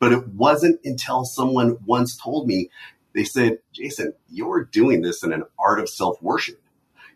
But 0.00 0.12
it 0.12 0.26
wasn't 0.26 0.80
until 0.84 1.24
someone 1.24 1.78
once 1.86 2.16
told 2.16 2.48
me, 2.48 2.70
they 3.14 3.22
said, 3.22 3.58
Jason, 3.72 4.14
you're 4.28 4.64
doing 4.64 5.00
this 5.00 5.22
in 5.22 5.32
an 5.32 5.44
art 5.60 5.78
of 5.78 5.88
self 5.88 6.20
worship. 6.20 6.60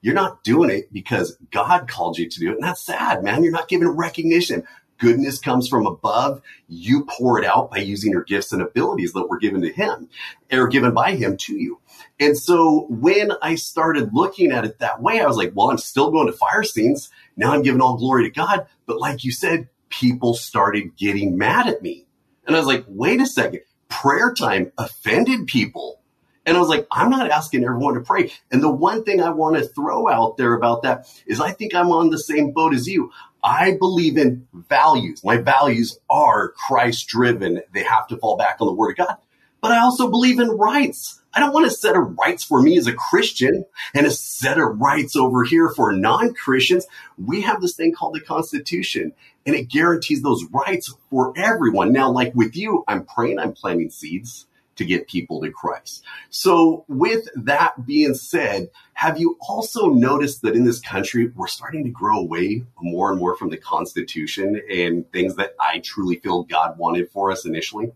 You're 0.02 0.14
not 0.14 0.44
doing 0.44 0.70
it 0.70 0.92
because 0.92 1.36
God 1.50 1.88
called 1.88 2.16
you 2.16 2.28
to 2.28 2.38
do 2.38 2.50
it. 2.50 2.54
And 2.54 2.62
that's 2.62 2.86
sad, 2.86 3.24
man. 3.24 3.42
You're 3.42 3.50
not 3.50 3.68
giving 3.68 3.88
recognition 3.88 4.64
goodness 4.98 5.38
comes 5.38 5.68
from 5.68 5.86
above, 5.86 6.42
you 6.68 7.04
pour 7.08 7.38
it 7.38 7.44
out 7.44 7.70
by 7.70 7.78
using 7.78 8.12
your 8.12 8.24
gifts 8.24 8.52
and 8.52 8.62
abilities 8.62 9.12
that 9.12 9.28
were 9.28 9.38
given 9.38 9.62
to 9.62 9.72
him 9.72 10.08
or 10.52 10.68
given 10.68 10.92
by 10.94 11.14
him 11.14 11.36
to 11.38 11.54
you. 11.56 11.80
And 12.20 12.36
so 12.36 12.86
when 12.88 13.32
I 13.42 13.54
started 13.56 14.10
looking 14.12 14.52
at 14.52 14.64
it 14.64 14.78
that 14.78 15.02
way, 15.02 15.20
I 15.20 15.26
was 15.26 15.36
like, 15.36 15.52
well, 15.54 15.70
I'm 15.70 15.78
still 15.78 16.10
going 16.10 16.26
to 16.26 16.32
fire 16.32 16.62
scenes. 16.62 17.10
Now 17.36 17.52
I'm 17.52 17.62
giving 17.62 17.80
all 17.80 17.96
glory 17.96 18.24
to 18.24 18.30
God. 18.30 18.66
But 18.86 19.00
like 19.00 19.24
you 19.24 19.32
said, 19.32 19.68
people 19.88 20.34
started 20.34 20.96
getting 20.96 21.36
mad 21.38 21.66
at 21.66 21.82
me. 21.82 22.06
And 22.46 22.54
I 22.54 22.58
was 22.58 22.68
like, 22.68 22.84
wait 22.88 23.20
a 23.20 23.26
second. 23.26 23.60
Prayer 23.88 24.32
time 24.32 24.72
offended 24.76 25.46
people. 25.46 26.00
And 26.46 26.56
I 26.56 26.60
was 26.60 26.68
like, 26.68 26.86
I'm 26.92 27.10
not 27.10 27.30
asking 27.30 27.64
everyone 27.64 27.94
to 27.94 28.00
pray. 28.00 28.32
And 28.50 28.62
the 28.62 28.70
one 28.70 29.04
thing 29.04 29.22
I 29.22 29.30
want 29.30 29.56
to 29.56 29.64
throw 29.64 30.08
out 30.08 30.36
there 30.36 30.54
about 30.54 30.82
that 30.82 31.08
is 31.26 31.40
I 31.40 31.52
think 31.52 31.74
I'm 31.74 31.90
on 31.90 32.10
the 32.10 32.18
same 32.18 32.52
boat 32.52 32.74
as 32.74 32.86
you. 32.86 33.10
I 33.42 33.76
believe 33.78 34.16
in 34.16 34.46
values. 34.52 35.22
My 35.24 35.38
values 35.38 35.98
are 36.08 36.50
Christ 36.50 37.08
driven. 37.08 37.62
They 37.72 37.82
have 37.82 38.06
to 38.08 38.16
fall 38.16 38.36
back 38.36 38.56
on 38.60 38.66
the 38.66 38.74
word 38.74 38.98
of 38.98 39.06
God. 39.06 39.16
But 39.60 39.72
I 39.72 39.80
also 39.80 40.10
believe 40.10 40.38
in 40.38 40.48
rights. 40.50 41.22
I 41.32 41.40
don't 41.40 41.54
want 41.54 41.66
a 41.66 41.70
set 41.70 41.96
of 41.96 42.16
rights 42.18 42.44
for 42.44 42.60
me 42.60 42.76
as 42.76 42.86
a 42.86 42.92
Christian 42.92 43.64
and 43.94 44.06
a 44.06 44.10
set 44.10 44.58
of 44.58 44.78
rights 44.78 45.16
over 45.16 45.42
here 45.44 45.70
for 45.70 45.92
non 45.92 46.34
Christians. 46.34 46.86
We 47.18 47.40
have 47.42 47.60
this 47.60 47.74
thing 47.74 47.94
called 47.94 48.14
the 48.14 48.20
Constitution 48.20 49.12
and 49.46 49.54
it 49.56 49.70
guarantees 49.70 50.22
those 50.22 50.44
rights 50.52 50.94
for 51.10 51.32
everyone. 51.36 51.92
Now, 51.92 52.10
like 52.10 52.34
with 52.34 52.56
you, 52.56 52.84
I'm 52.86 53.04
praying, 53.04 53.38
I'm 53.38 53.52
planting 53.52 53.90
seeds 53.90 54.46
to 54.76 54.84
get 54.84 55.08
people 55.08 55.40
to 55.40 55.50
Christ. 55.50 56.04
So 56.30 56.84
with 56.88 57.28
that 57.36 57.86
being 57.86 58.14
said, 58.14 58.70
have 58.94 59.18
you 59.18 59.36
also 59.40 59.88
noticed 59.88 60.42
that 60.42 60.54
in 60.54 60.64
this 60.64 60.80
country, 60.80 61.26
we're 61.34 61.46
starting 61.46 61.84
to 61.84 61.90
grow 61.90 62.18
away 62.18 62.64
more 62.80 63.10
and 63.10 63.18
more 63.18 63.36
from 63.36 63.50
the 63.50 63.56
Constitution 63.56 64.60
and 64.70 65.10
things 65.12 65.36
that 65.36 65.54
I 65.60 65.80
truly 65.80 66.16
feel 66.16 66.44
God 66.44 66.78
wanted 66.78 67.10
for 67.10 67.30
us 67.30 67.44
initially? 67.44 67.92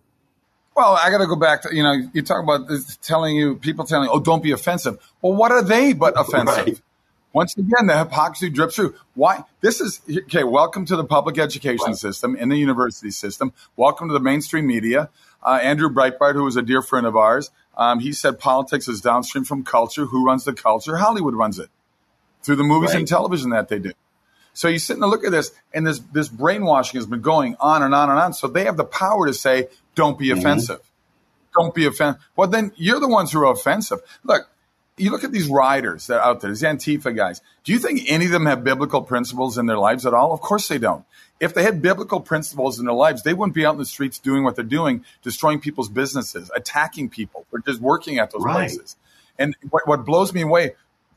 Well, 0.79 0.93
I 0.93 1.11
got 1.11 1.19
to 1.19 1.27
go 1.27 1.35
back 1.35 1.63
to, 1.63 1.75
you 1.75 1.83
know, 1.83 1.95
you 2.13 2.23
talk 2.23 2.43
about 2.43 2.69
this, 2.69 2.97
telling 2.99 3.35
you, 3.35 3.57
people 3.57 3.85
telling 3.85 4.09
you, 4.09 4.15
oh, 4.15 4.21
don't 4.21 4.45
be 4.45 4.53
offensive. 4.53 4.97
Well, 5.21 5.35
what 5.35 5.51
are 5.51 5.63
they 5.63 5.93
but 5.93 6.15
offensive? 6.17 6.67
Right. 6.67 6.81
Once 7.33 7.57
again, 7.57 7.87
the 7.87 7.99
hypocrisy 7.99 8.49
drips 8.49 8.77
through. 8.77 8.95
Why? 9.15 9.45
This 9.61 9.81
is, 9.81 10.01
okay, 10.11 10.45
welcome 10.45 10.87
to 10.87 10.97
the 10.97 11.05
public 11.05 11.39
education 11.39 11.89
right. 11.89 11.97
system 11.97 12.35
in 12.35 12.49
the 12.49 12.57
university 12.57 13.11
system. 13.11 13.53
Welcome 13.77 14.09
to 14.09 14.15
the 14.15 14.21
mainstream 14.21 14.67
media 14.67 15.11
uh, 15.43 15.59
Andrew 15.63 15.89
Breitbart, 15.89 16.35
who 16.35 16.45
was 16.45 16.57
a 16.57 16.63
dear 16.63 16.83
friend 16.83 17.07
of 17.07 17.17
ours, 17.17 17.51
um, 17.77 18.01
he 18.01 18.13
said 18.13 18.39
politics 18.39 18.89
is 18.89 19.01
downstream 19.01 19.45
from 19.45 19.65
culture. 19.65 20.07
Who 20.07 20.25
runs 20.25 20.45
the 20.45 20.53
culture? 20.53 20.97
Hollywood 20.97 21.35
runs 21.35 21.59
it 21.59 21.69
through 22.43 22.57
the 22.57 22.65
movies 22.65 22.91
right. 22.91 22.99
and 22.99 23.09
television 23.09 23.51
that 23.51 23.69
they 23.69 23.79
do. 23.79 23.93
So 24.53 24.67
you 24.67 24.81
sit 24.81 24.97
and 24.97 25.07
look 25.07 25.25
at 25.25 25.31
this, 25.31 25.53
and 25.73 25.87
this 25.87 26.01
this 26.13 26.29
brainwashing 26.29 26.99
has 26.99 27.07
been 27.07 27.21
going 27.21 27.57
on 27.61 27.83
and 27.83 27.95
on 27.95 28.11
and 28.11 28.19
on. 28.19 28.33
So 28.33 28.49
they 28.49 28.65
have 28.65 28.77
the 28.77 28.85
power 28.85 29.27
to 29.27 29.33
say, 29.33 29.69
"Don't 29.95 30.19
be 30.19 30.29
mm-hmm. 30.29 30.41
offensive, 30.41 30.81
don't 31.57 31.73
be 31.73 31.87
offensive." 31.87 32.21
Well, 32.35 32.49
then 32.49 32.73
you're 32.75 32.99
the 32.99 33.09
ones 33.09 33.31
who 33.31 33.41
are 33.41 33.53
offensive. 33.53 34.01
Look, 34.25 34.51
you 34.99 35.11
look 35.11 35.25
at 35.25 35.33
these 35.33 35.49
riders 35.49 36.07
that 36.09 36.19
are 36.19 36.23
out 36.23 36.40
there, 36.40 36.50
these 36.50 36.62
Antifa 36.62 37.14
guys. 37.14 37.40
Do 37.64 37.73
you 37.73 37.78
think 37.78 38.02
any 38.07 38.26
of 38.26 38.31
them 38.31 38.47
have 38.47 38.64
biblical 38.64 39.02
principles 39.02 39.59
in 39.59 39.67
their 39.67 39.78
lives 39.78 40.07
at 40.07 40.14
all? 40.14 40.33
Of 40.33 40.40
course 40.40 40.69
they 40.69 40.78
don't 40.78 41.05
if 41.40 41.55
they 41.55 41.62
had 41.62 41.81
biblical 41.81 42.21
principles 42.21 42.78
in 42.78 42.87
their 42.87 42.95
lives, 42.95 43.23
they 43.23 43.35
wouldn't 43.35 43.55
be 43.55 43.64
out 43.64 43.73
in 43.73 43.78
the 43.78 43.87
streets 43.87 44.19
doing 44.19 44.45
what 44.45 44.57
they're 44.57 44.64
doing, 44.64 45.05
destroying 45.23 45.61
people's 45.61 45.88
businesses, 45.88 46.50
attacking 46.55 47.11
people, 47.11 47.47
or 47.52 47.61
just 47.61 47.81
working 47.81 48.19
at 48.19 48.31
those 48.31 48.43
right. 48.43 48.55
places. 48.55 48.97
And 49.38 49.55
what, 49.71 49.87
what, 49.87 50.05
blows 50.05 50.33
me 50.33 50.43
away 50.43 50.75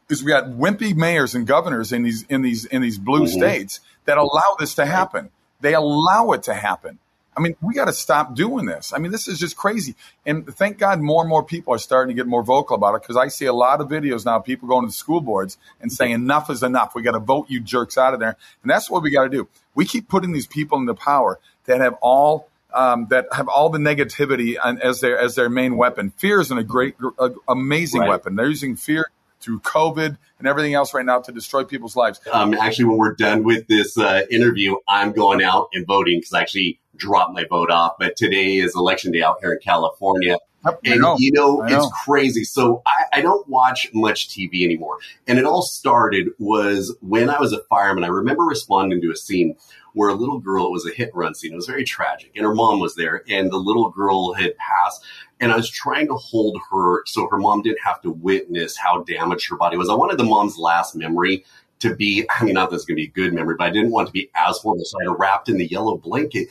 is 0.09 0.23
we 0.23 0.31
got 0.31 0.45
wimpy 0.45 0.95
mayors 0.95 1.33
and 1.33 1.47
governors 1.47 1.91
in 1.91 2.03
these 2.03 2.23
in 2.23 2.41
these 2.41 2.65
in 2.65 2.81
these 2.81 2.99
blue 2.99 3.21
mm-hmm. 3.21 3.39
states 3.39 3.79
that 4.05 4.17
allow 4.17 4.55
this 4.59 4.75
to 4.75 4.85
happen. 4.85 5.31
They 5.59 5.73
allow 5.73 6.31
it 6.31 6.43
to 6.43 6.53
happen. 6.53 6.99
I 7.41 7.43
mean, 7.43 7.55
we 7.59 7.73
got 7.73 7.85
to 7.85 7.93
stop 7.93 8.35
doing 8.35 8.67
this. 8.67 8.93
I 8.93 8.99
mean, 8.99 9.11
this 9.11 9.27
is 9.27 9.39
just 9.39 9.57
crazy. 9.57 9.95
And 10.27 10.45
thank 10.45 10.77
God 10.77 11.01
more 11.01 11.23
and 11.23 11.29
more 11.29 11.43
people 11.43 11.73
are 11.73 11.79
starting 11.79 12.15
to 12.15 12.19
get 12.19 12.27
more 12.27 12.43
vocal 12.43 12.75
about 12.75 12.93
it 12.93 13.01
because 13.01 13.17
I 13.17 13.29
see 13.29 13.45
a 13.45 13.53
lot 13.53 13.81
of 13.81 13.87
videos 13.89 14.25
now, 14.25 14.37
people 14.37 14.67
going 14.67 14.83
to 14.83 14.87
the 14.89 14.93
school 14.93 15.21
boards 15.21 15.57
and 15.81 15.91
saying, 15.91 16.11
enough 16.11 16.51
is 16.51 16.61
enough. 16.61 16.93
We 16.93 17.01
got 17.01 17.13
to 17.13 17.19
vote 17.19 17.49
you 17.49 17.59
jerks 17.59 17.97
out 17.97 18.13
of 18.13 18.19
there. 18.19 18.37
And 18.61 18.69
that's 18.69 18.91
what 18.91 19.01
we 19.01 19.09
got 19.09 19.23
to 19.23 19.29
do. 19.29 19.47
We 19.73 19.85
keep 19.85 20.07
putting 20.07 20.33
these 20.33 20.45
people 20.45 20.77
into 20.77 20.93
power 20.93 21.39
that 21.65 21.81
have 21.81 21.95
all 21.99 22.47
um, 22.73 23.07
that 23.09 23.27
have 23.33 23.49
all 23.49 23.69
the 23.69 23.79
negativity 23.79 24.55
as 24.55 25.01
their 25.01 25.19
as 25.19 25.33
their 25.35 25.49
main 25.49 25.77
weapon. 25.77 26.11
Fear 26.11 26.41
is 26.41 26.51
a 26.51 26.63
great, 26.63 26.95
a, 27.19 27.31
amazing 27.49 28.01
right. 28.01 28.09
weapon. 28.09 28.35
They're 28.35 28.47
using 28.47 28.75
fear 28.75 29.09
through 29.41 29.59
COVID 29.61 30.17
and 30.39 30.47
everything 30.47 30.73
else 30.73 30.93
right 30.93 31.05
now 31.05 31.19
to 31.19 31.31
destroy 31.31 31.63
people's 31.63 31.95
lives. 31.95 32.19
Um, 32.31 32.53
actually, 32.53 32.85
when 32.85 32.97
we're 32.97 33.15
done 33.15 33.43
with 33.43 33.67
this 33.67 33.97
uh, 33.97 34.21
interview, 34.29 34.75
I'm 34.87 35.11
going 35.11 35.43
out 35.43 35.69
and 35.73 35.85
voting 35.85 36.19
because 36.19 36.33
I 36.33 36.41
actually 36.41 36.79
dropped 36.95 37.33
my 37.33 37.45
vote 37.45 37.71
off. 37.71 37.93
But 37.99 38.15
today 38.15 38.57
is 38.57 38.75
election 38.75 39.11
day 39.11 39.21
out 39.21 39.37
here 39.41 39.53
in 39.53 39.59
California. 39.59 40.37
And 40.85 41.01
know. 41.01 41.15
you 41.17 41.31
know, 41.31 41.61
know, 41.61 41.63
it's 41.65 41.91
crazy. 42.05 42.43
So 42.43 42.83
I, 42.85 43.17
I, 43.17 43.21
don't 43.21 43.47
watch 43.49 43.89
much 43.95 44.29
TV 44.29 44.63
anymore. 44.63 44.99
And 45.25 45.39
it 45.39 45.45
all 45.45 45.63
started 45.63 46.29
was 46.37 46.95
when 47.01 47.31
I 47.31 47.39
was 47.39 47.51
a 47.51 47.63
fireman. 47.63 48.03
I 48.03 48.09
remember 48.09 48.43
responding 48.43 49.01
to 49.01 49.09
a 49.09 49.15
scene 49.15 49.55
where 49.93 50.09
a 50.09 50.13
little 50.13 50.39
girl, 50.39 50.67
it 50.67 50.71
was 50.71 50.85
a 50.85 50.93
hit 50.93 51.09
and 51.09 51.17
run 51.17 51.33
scene. 51.33 51.53
It 51.53 51.55
was 51.55 51.65
very 51.65 51.83
tragic. 51.83 52.31
And 52.35 52.45
her 52.45 52.53
mom 52.53 52.79
was 52.79 52.95
there 52.95 53.23
and 53.27 53.51
the 53.51 53.57
little 53.57 53.89
girl 53.89 54.33
had 54.33 54.55
passed. 54.57 55.03
And 55.41 55.51
I 55.51 55.57
was 55.57 55.69
trying 55.69 56.07
to 56.07 56.13
hold 56.13 56.57
her 56.69 57.03
so 57.07 57.27
her 57.29 57.37
mom 57.37 57.63
didn't 57.63 57.81
have 57.83 58.01
to 58.03 58.11
witness 58.11 58.77
how 58.77 59.03
damaged 59.03 59.49
her 59.49 59.57
body 59.57 59.75
was. 59.75 59.89
I 59.89 59.95
wanted 59.95 60.17
the 60.17 60.23
mom's 60.23 60.57
last 60.57 60.95
memory 60.95 61.43
to 61.79 61.95
be, 61.95 62.25
I 62.39 62.45
mean, 62.45 62.53
not 62.53 62.69
that 62.69 62.77
it's 62.77 62.85
going 62.85 62.95
to 62.95 63.01
be 63.01 63.07
a 63.07 63.11
good 63.11 63.33
memory, 63.33 63.55
but 63.57 63.65
I 63.65 63.71
didn't 63.71 63.91
want 63.91 64.07
to 64.07 64.13
be 64.13 64.29
as 64.35 64.57
horrible. 64.59 64.85
So 64.85 64.97
I 65.01 65.11
had 65.11 65.19
wrapped 65.19 65.49
in 65.49 65.57
the 65.57 65.65
yellow 65.65 65.97
blanket 65.97 66.47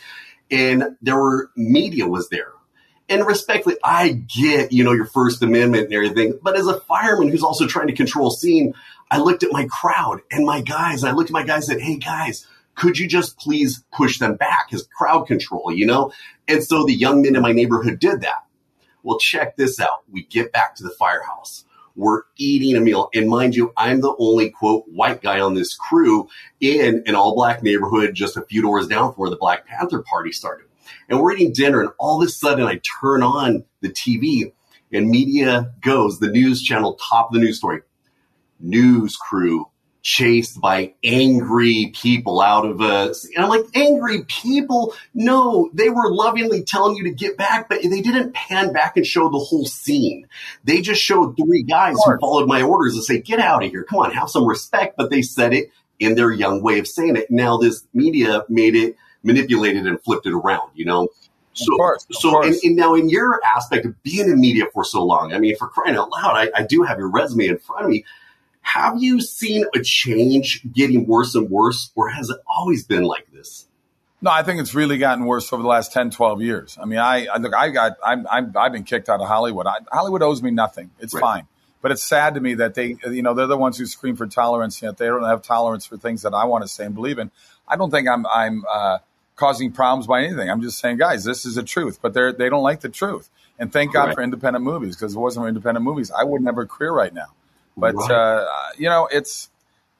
and 0.50 0.96
there 1.00 1.16
were 1.16 1.50
media 1.56 2.06
was 2.06 2.28
there. 2.28 2.52
And 3.08 3.26
respectfully, 3.26 3.76
I 3.82 4.10
get, 4.10 4.72
you 4.72 4.84
know, 4.84 4.92
your 4.92 5.06
First 5.06 5.42
Amendment 5.42 5.86
and 5.86 5.94
everything, 5.94 6.38
but 6.42 6.56
as 6.56 6.66
a 6.66 6.80
fireman 6.80 7.28
who's 7.28 7.42
also 7.42 7.66
trying 7.66 7.88
to 7.88 7.92
control 7.92 8.30
scene, 8.30 8.74
I 9.10 9.18
looked 9.18 9.42
at 9.42 9.52
my 9.52 9.66
crowd 9.68 10.20
and 10.30 10.46
my 10.46 10.60
guys, 10.60 11.02
I 11.02 11.10
looked 11.10 11.30
at 11.30 11.34
my 11.34 11.42
guys 11.42 11.68
and 11.68 11.80
said, 11.80 11.84
Hey 11.84 11.96
guys, 11.96 12.46
could 12.76 12.98
you 12.98 13.08
just 13.08 13.36
please 13.36 13.84
push 13.92 14.18
them 14.18 14.36
back 14.36 14.68
as 14.72 14.86
crowd 14.96 15.26
control, 15.26 15.72
you 15.72 15.86
know? 15.86 16.12
And 16.46 16.62
so 16.62 16.84
the 16.84 16.94
young 16.94 17.22
men 17.22 17.34
in 17.34 17.42
my 17.42 17.52
neighborhood 17.52 17.98
did 17.98 18.20
that. 18.20 18.44
Well, 19.02 19.18
check 19.18 19.56
this 19.56 19.80
out. 19.80 20.04
We 20.10 20.24
get 20.24 20.52
back 20.52 20.74
to 20.76 20.82
the 20.82 20.90
firehouse. 20.90 21.64
We're 21.96 22.22
eating 22.36 22.76
a 22.76 22.80
meal. 22.80 23.10
And 23.14 23.28
mind 23.28 23.54
you, 23.56 23.72
I'm 23.76 24.00
the 24.00 24.14
only 24.18 24.50
quote 24.50 24.84
white 24.88 25.22
guy 25.22 25.40
on 25.40 25.54
this 25.54 25.74
crew 25.74 26.28
in 26.60 27.02
an 27.06 27.14
all 27.14 27.34
black 27.34 27.62
neighborhood 27.62 28.14
just 28.14 28.36
a 28.36 28.42
few 28.42 28.62
doors 28.62 28.86
down 28.86 29.12
from 29.12 29.20
where 29.20 29.30
the 29.30 29.36
Black 29.36 29.66
Panther 29.66 30.02
party 30.02 30.32
started. 30.32 30.66
And 31.08 31.20
we're 31.20 31.32
eating 31.32 31.52
dinner 31.52 31.80
and 31.80 31.90
all 31.98 32.20
of 32.20 32.26
a 32.26 32.30
sudden 32.30 32.66
I 32.66 32.80
turn 33.00 33.22
on 33.22 33.64
the 33.80 33.88
TV 33.90 34.52
and 34.92 35.08
media 35.08 35.72
goes, 35.82 36.18
the 36.18 36.30
news 36.30 36.62
channel, 36.62 36.94
top 36.94 37.28
of 37.28 37.34
the 37.34 37.40
news 37.40 37.58
story. 37.58 37.82
News 38.58 39.16
crew 39.16 39.68
chased 40.02 40.60
by 40.60 40.94
angry 41.04 41.92
people 41.94 42.40
out 42.40 42.64
of 42.64 42.80
a. 42.80 43.14
And 43.34 43.44
I'm 43.44 43.48
like, 43.48 43.66
angry 43.74 44.24
people? 44.24 44.94
No, 45.14 45.70
they 45.74 45.90
were 45.90 46.12
lovingly 46.12 46.62
telling 46.62 46.96
you 46.96 47.04
to 47.04 47.10
get 47.10 47.36
back, 47.36 47.68
but 47.68 47.82
they 47.82 48.00
didn't 48.00 48.34
pan 48.34 48.72
back 48.72 48.96
and 48.96 49.06
show 49.06 49.28
the 49.28 49.38
whole 49.38 49.66
scene. 49.66 50.26
They 50.64 50.80
just 50.80 51.02
showed 51.02 51.36
three 51.36 51.62
guys 51.62 51.96
who 52.04 52.18
followed 52.18 52.48
my 52.48 52.62
orders 52.62 52.94
and 52.94 53.04
say, 53.04 53.20
get 53.20 53.40
out 53.40 53.64
of 53.64 53.70
here. 53.70 53.84
Come 53.84 54.00
on, 54.00 54.12
have 54.12 54.30
some 54.30 54.46
respect. 54.46 54.96
But 54.96 55.10
they 55.10 55.22
said 55.22 55.52
it 55.52 55.70
in 55.98 56.14
their 56.14 56.30
young 56.30 56.62
way 56.62 56.78
of 56.78 56.88
saying 56.88 57.16
it. 57.16 57.30
Now 57.30 57.58
this 57.58 57.86
media 57.92 58.44
made 58.48 58.74
it 58.74 58.96
manipulated 59.22 59.86
and 59.86 60.02
flipped 60.02 60.26
it 60.26 60.32
around, 60.32 60.70
you 60.74 60.86
know? 60.86 61.08
So, 61.52 61.76
course, 61.76 62.06
so 62.12 62.42
and, 62.42 62.54
and, 62.62 62.76
now 62.76 62.94
in 62.94 63.08
your 63.08 63.40
aspect 63.44 63.84
of 63.84 64.00
being 64.02 64.30
in 64.30 64.40
media 64.40 64.66
for 64.72 64.84
so 64.84 65.04
long, 65.04 65.34
I 65.34 65.38
mean, 65.38 65.56
for 65.56 65.68
crying 65.68 65.96
out 65.96 66.10
loud, 66.10 66.36
I, 66.36 66.48
I 66.54 66.62
do 66.62 66.82
have 66.82 66.98
your 66.98 67.10
resume 67.10 67.48
in 67.48 67.58
front 67.58 67.84
of 67.84 67.90
me. 67.90 68.04
Have 68.74 69.02
you 69.02 69.20
seen 69.20 69.64
a 69.74 69.80
change 69.80 70.62
getting 70.72 71.06
worse 71.06 71.34
and 71.34 71.50
worse, 71.50 71.90
or 71.96 72.08
has 72.08 72.30
it 72.30 72.38
always 72.46 72.84
been 72.84 73.02
like 73.02 73.26
this? 73.32 73.66
No, 74.22 74.30
I 74.30 74.44
think 74.44 74.60
it's 74.60 74.74
really 74.74 74.98
gotten 74.98 75.24
worse 75.24 75.52
over 75.52 75.62
the 75.62 75.68
last 75.68 75.92
10, 75.92 76.10
12 76.10 76.42
years. 76.42 76.78
I 76.80 76.84
mean, 76.84 76.98
I, 77.00 77.26
I 77.26 77.38
look, 77.38 77.54
I 77.54 77.70
got, 77.70 77.96
I'm, 78.04 78.26
I'm, 78.30 78.52
I've 78.56 78.70
been 78.70 78.84
kicked 78.84 79.08
out 79.08 79.20
of 79.20 79.26
Hollywood. 79.26 79.66
I, 79.66 79.78
Hollywood 79.90 80.22
owes 80.22 80.40
me 80.40 80.50
nothing. 80.50 80.90
It's 81.00 81.14
right. 81.14 81.20
fine. 81.20 81.46
But 81.82 81.90
it's 81.90 82.02
sad 82.02 82.34
to 82.34 82.40
me 82.40 82.54
that 82.54 82.74
they, 82.74 82.96
you 83.10 83.22
know, 83.22 83.34
they're 83.34 83.46
the 83.46 83.56
ones 83.56 83.78
who 83.78 83.86
scream 83.86 84.14
for 84.14 84.26
tolerance, 84.26 84.80
yet 84.82 84.98
they 84.98 85.06
don't 85.06 85.24
have 85.24 85.42
tolerance 85.42 85.86
for 85.86 85.96
things 85.96 86.22
that 86.22 86.34
I 86.34 86.44
want 86.44 86.62
to 86.62 86.68
say 86.68 86.84
and 86.84 86.94
believe 86.94 87.18
in. 87.18 87.30
I 87.66 87.76
don't 87.76 87.90
think 87.90 88.06
I'm, 88.08 88.26
I'm, 88.26 88.64
uh, 88.70 88.98
causing 89.34 89.72
problems 89.72 90.06
by 90.06 90.22
anything. 90.22 90.50
I'm 90.50 90.60
just 90.60 90.78
saying, 90.78 90.98
guys, 90.98 91.24
this 91.24 91.46
is 91.46 91.54
the 91.54 91.62
truth, 91.62 91.98
but 92.02 92.12
they're, 92.12 92.32
they 92.32 92.50
don't 92.50 92.62
like 92.62 92.80
the 92.80 92.90
truth. 92.90 93.30
And 93.58 93.72
thank 93.72 93.94
God 93.94 94.08
right. 94.08 94.14
for 94.14 94.22
independent 94.22 94.64
movies 94.64 94.94
because 94.94 95.12
if 95.12 95.16
it 95.16 95.20
wasn't 95.20 95.44
for 95.44 95.48
independent 95.48 95.82
movies, 95.82 96.12
I 96.12 96.24
wouldn't 96.24 96.46
have 96.46 96.58
a 96.58 96.66
career 96.66 96.92
right 96.92 97.12
now. 97.12 97.32
But 97.76 97.94
right. 97.94 98.10
uh, 98.10 98.46
you 98.76 98.88
know, 98.88 99.08
it's 99.10 99.48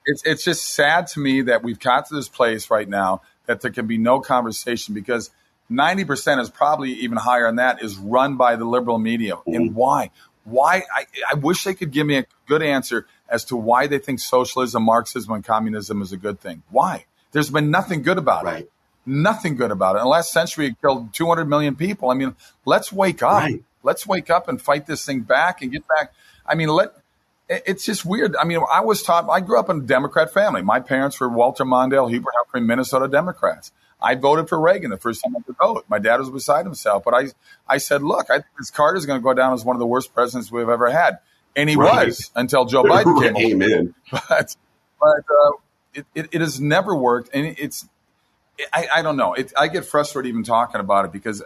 it's 0.04 0.22
it's 0.24 0.44
just 0.44 0.74
sad 0.74 1.06
to 1.08 1.20
me 1.20 1.42
that 1.42 1.62
we've 1.62 1.78
got 1.78 2.06
to 2.06 2.14
this 2.14 2.28
place 2.28 2.70
right 2.70 2.88
now 2.88 3.22
that 3.46 3.60
there 3.60 3.70
can 3.70 3.86
be 3.86 3.98
no 3.98 4.20
conversation 4.20 4.94
because 4.94 5.30
ninety 5.68 6.04
percent 6.04 6.40
is 6.40 6.50
probably 6.50 6.92
even 6.92 7.16
higher 7.16 7.46
than 7.46 7.56
that 7.56 7.82
is 7.82 7.96
run 7.96 8.36
by 8.36 8.56
the 8.56 8.64
liberal 8.64 8.98
media. 8.98 9.36
Mm-hmm. 9.36 9.54
And 9.54 9.74
why? 9.74 10.10
Why? 10.44 10.82
I, 10.94 11.06
I 11.30 11.34
wish 11.34 11.64
they 11.64 11.74
could 11.74 11.90
give 11.90 12.06
me 12.06 12.18
a 12.18 12.26
good 12.46 12.62
answer 12.62 13.06
as 13.28 13.44
to 13.46 13.56
why 13.56 13.86
they 13.86 13.98
think 13.98 14.20
socialism, 14.20 14.82
Marxism, 14.82 15.32
and 15.32 15.44
communism 15.44 16.02
is 16.02 16.12
a 16.12 16.16
good 16.16 16.40
thing. 16.40 16.62
Why? 16.70 17.04
There's 17.32 17.50
been 17.50 17.70
nothing 17.70 18.02
good 18.02 18.18
about 18.18 18.44
right. 18.44 18.64
it. 18.64 18.72
Nothing 19.06 19.56
good 19.56 19.70
about 19.70 19.96
it. 19.96 20.00
In 20.00 20.04
the 20.04 20.08
last 20.08 20.32
century, 20.32 20.66
it 20.66 20.80
killed 20.80 21.14
200 21.14 21.46
million 21.46 21.76
people. 21.76 22.10
I 22.10 22.14
mean, 22.14 22.34
let's 22.64 22.92
wake 22.92 23.22
up. 23.22 23.42
Right. 23.42 23.62
Let's 23.82 24.06
wake 24.06 24.28
up 24.28 24.48
and 24.48 24.60
fight 24.60 24.86
this 24.86 25.06
thing 25.06 25.20
back 25.20 25.62
and 25.62 25.72
get 25.72 25.84
back. 25.88 26.12
I 26.44 26.54
mean, 26.54 26.68
let 26.68 26.92
it's 27.50 27.84
just 27.84 28.04
weird. 28.04 28.36
I 28.36 28.44
mean, 28.44 28.60
I 28.72 28.80
was 28.80 29.02
taught, 29.02 29.28
I 29.28 29.40
grew 29.40 29.58
up 29.58 29.68
in 29.68 29.78
a 29.78 29.82
Democrat 29.82 30.32
family. 30.32 30.62
My 30.62 30.78
parents 30.78 31.18
were 31.18 31.28
Walter 31.28 31.64
Mondale, 31.64 32.08
Hubert 32.08 32.32
Humphrey, 32.36 32.60
Minnesota 32.60 33.08
Democrats. 33.08 33.72
I 34.00 34.14
voted 34.14 34.48
for 34.48 34.58
Reagan 34.58 34.90
the 34.90 34.96
first 34.96 35.22
time 35.22 35.36
I 35.36 35.40
could 35.42 35.56
vote. 35.56 35.84
My 35.88 35.98
dad 35.98 36.20
was 36.20 36.30
beside 36.30 36.64
himself. 36.64 37.02
But 37.04 37.14
I, 37.14 37.26
I 37.68 37.78
said, 37.78 38.02
look, 38.02 38.30
I 38.30 38.34
think 38.34 38.46
this 38.58 38.70
Carter's 38.70 39.04
going 39.04 39.20
to 39.20 39.24
go 39.24 39.34
down 39.34 39.52
as 39.52 39.64
one 39.64 39.76
of 39.76 39.80
the 39.80 39.86
worst 39.86 40.14
presidents 40.14 40.50
we've 40.50 40.68
ever 40.68 40.90
had. 40.90 41.18
And 41.56 41.68
he 41.68 41.76
right. 41.76 42.06
was 42.06 42.30
until 42.36 42.64
Joe 42.64 42.84
Biden 42.84 43.20
came. 43.20 43.36
Amen. 43.36 43.94
But, 44.10 44.56
but 45.00 45.08
uh, 45.08 45.50
it, 45.94 46.06
it, 46.14 46.28
it, 46.32 46.40
has 46.40 46.60
never 46.60 46.94
worked. 46.94 47.30
And 47.34 47.56
it's, 47.58 47.88
I, 48.72 48.86
I 48.96 49.02
don't 49.02 49.16
know. 49.16 49.34
It, 49.34 49.52
I 49.58 49.68
get 49.68 49.84
frustrated 49.86 50.28
even 50.28 50.44
talking 50.44 50.80
about 50.80 51.06
it 51.06 51.12
because 51.12 51.42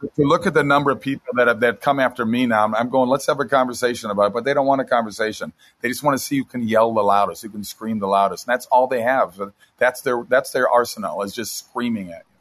to 0.00 0.22
look 0.22 0.46
at 0.46 0.54
the 0.54 0.64
number 0.64 0.90
of 0.90 1.00
people 1.00 1.32
that 1.34 1.48
have 1.48 1.60
that 1.60 1.80
come 1.80 1.98
after 1.98 2.24
me 2.26 2.46
now, 2.46 2.64
I'm 2.74 2.90
going, 2.90 3.08
let's 3.08 3.26
have 3.26 3.40
a 3.40 3.44
conversation 3.44 4.10
about 4.10 4.26
it. 4.26 4.32
But 4.32 4.44
they 4.44 4.54
don't 4.54 4.66
want 4.66 4.80
a 4.80 4.84
conversation. 4.84 5.52
They 5.80 5.88
just 5.88 6.02
want 6.02 6.18
to 6.18 6.24
see 6.24 6.38
who 6.38 6.44
can 6.44 6.66
yell 6.66 6.92
the 6.92 7.02
loudest, 7.02 7.42
who 7.42 7.48
can 7.48 7.64
scream 7.64 7.98
the 7.98 8.06
loudest. 8.06 8.46
And 8.46 8.52
that's 8.52 8.66
all 8.66 8.86
they 8.86 9.02
have. 9.02 9.40
That's 9.78 10.00
their 10.02 10.24
that's 10.28 10.50
their 10.52 10.68
arsenal 10.68 11.22
is 11.22 11.32
just 11.32 11.56
screaming 11.56 12.12
at 12.12 12.24
you. 12.26 12.34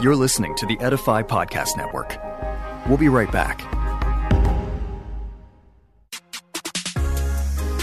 You're 0.00 0.16
listening 0.16 0.54
to 0.56 0.66
the 0.66 0.78
Edify 0.80 1.22
Podcast 1.22 1.76
Network. 1.76 2.16
We'll 2.88 2.98
be 2.98 3.08
right 3.08 3.30
back. 3.30 3.60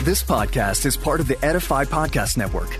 This 0.03 0.24
podcast 0.24 0.86
is 0.86 0.96
part 0.96 1.19
of 1.19 1.27
the 1.27 1.43
Edify 1.46 1.84
Podcast 1.84 2.38
Network. 2.38 2.79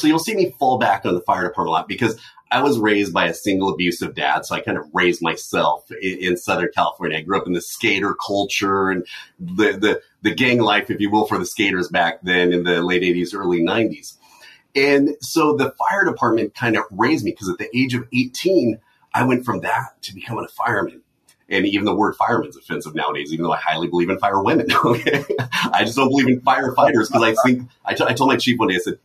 So 0.00 0.06
you'll 0.06 0.18
see 0.18 0.34
me 0.34 0.54
fall 0.58 0.78
back 0.78 1.04
on 1.04 1.14
the 1.14 1.20
fire 1.20 1.48
department 1.48 1.68
a 1.68 1.72
lot 1.72 1.88
because 1.88 2.18
I 2.50 2.62
was 2.62 2.78
raised 2.78 3.12
by 3.12 3.26
a 3.26 3.34
single 3.34 3.68
abusive 3.68 4.14
dad. 4.14 4.44
So 4.44 4.56
I 4.56 4.60
kind 4.60 4.76
of 4.76 4.86
raised 4.92 5.22
myself 5.22 5.90
in, 5.90 6.18
in, 6.18 6.36
Southern 6.36 6.70
California. 6.74 7.18
I 7.18 7.22
grew 7.22 7.38
up 7.38 7.46
in 7.46 7.52
the 7.52 7.60
skater 7.60 8.14
culture 8.14 8.90
and 8.90 9.06
the, 9.38 9.72
the, 9.72 10.02
the 10.22 10.34
gang 10.34 10.58
life, 10.58 10.90
if 10.90 11.00
you 11.00 11.10
will, 11.10 11.26
for 11.26 11.38
the 11.38 11.46
skaters 11.46 11.88
back 11.88 12.20
then 12.22 12.52
in 12.52 12.64
the 12.64 12.82
late 12.82 13.02
80s, 13.02 13.34
early 13.34 13.60
90s. 13.60 14.16
And 14.74 15.16
so 15.20 15.56
the 15.56 15.72
fire 15.72 16.04
department 16.04 16.54
kind 16.54 16.76
of 16.76 16.84
raised 16.90 17.24
me 17.24 17.32
because 17.32 17.48
at 17.48 17.58
the 17.58 17.76
age 17.76 17.94
of 17.94 18.06
18, 18.12 18.78
I 19.14 19.24
went 19.24 19.44
from 19.44 19.60
that 19.60 20.00
to 20.02 20.14
becoming 20.14 20.44
a 20.44 20.48
fireman. 20.48 21.02
And 21.50 21.66
even 21.66 21.84
the 21.84 21.94
word 21.94 22.14
fireman's 22.14 22.56
offensive 22.56 22.94
nowadays, 22.94 23.32
even 23.32 23.44
though 23.44 23.52
I 23.52 23.58
highly 23.58 23.88
believe 23.88 24.08
in 24.08 24.18
fire 24.18 24.42
women. 24.42 24.68
Okay? 24.84 25.24
I 25.72 25.84
just 25.84 25.96
don't 25.96 26.08
believe 26.08 26.28
in 26.28 26.40
firefighters 26.40 27.08
because 27.08 27.22
I 27.22 27.34
think, 27.44 27.68
I, 27.84 27.94
t- 27.94 28.04
I 28.04 28.12
told 28.14 28.30
my 28.30 28.36
chief 28.36 28.58
one 28.58 28.68
day, 28.68 28.76
I 28.76 28.78
said, 28.78 28.98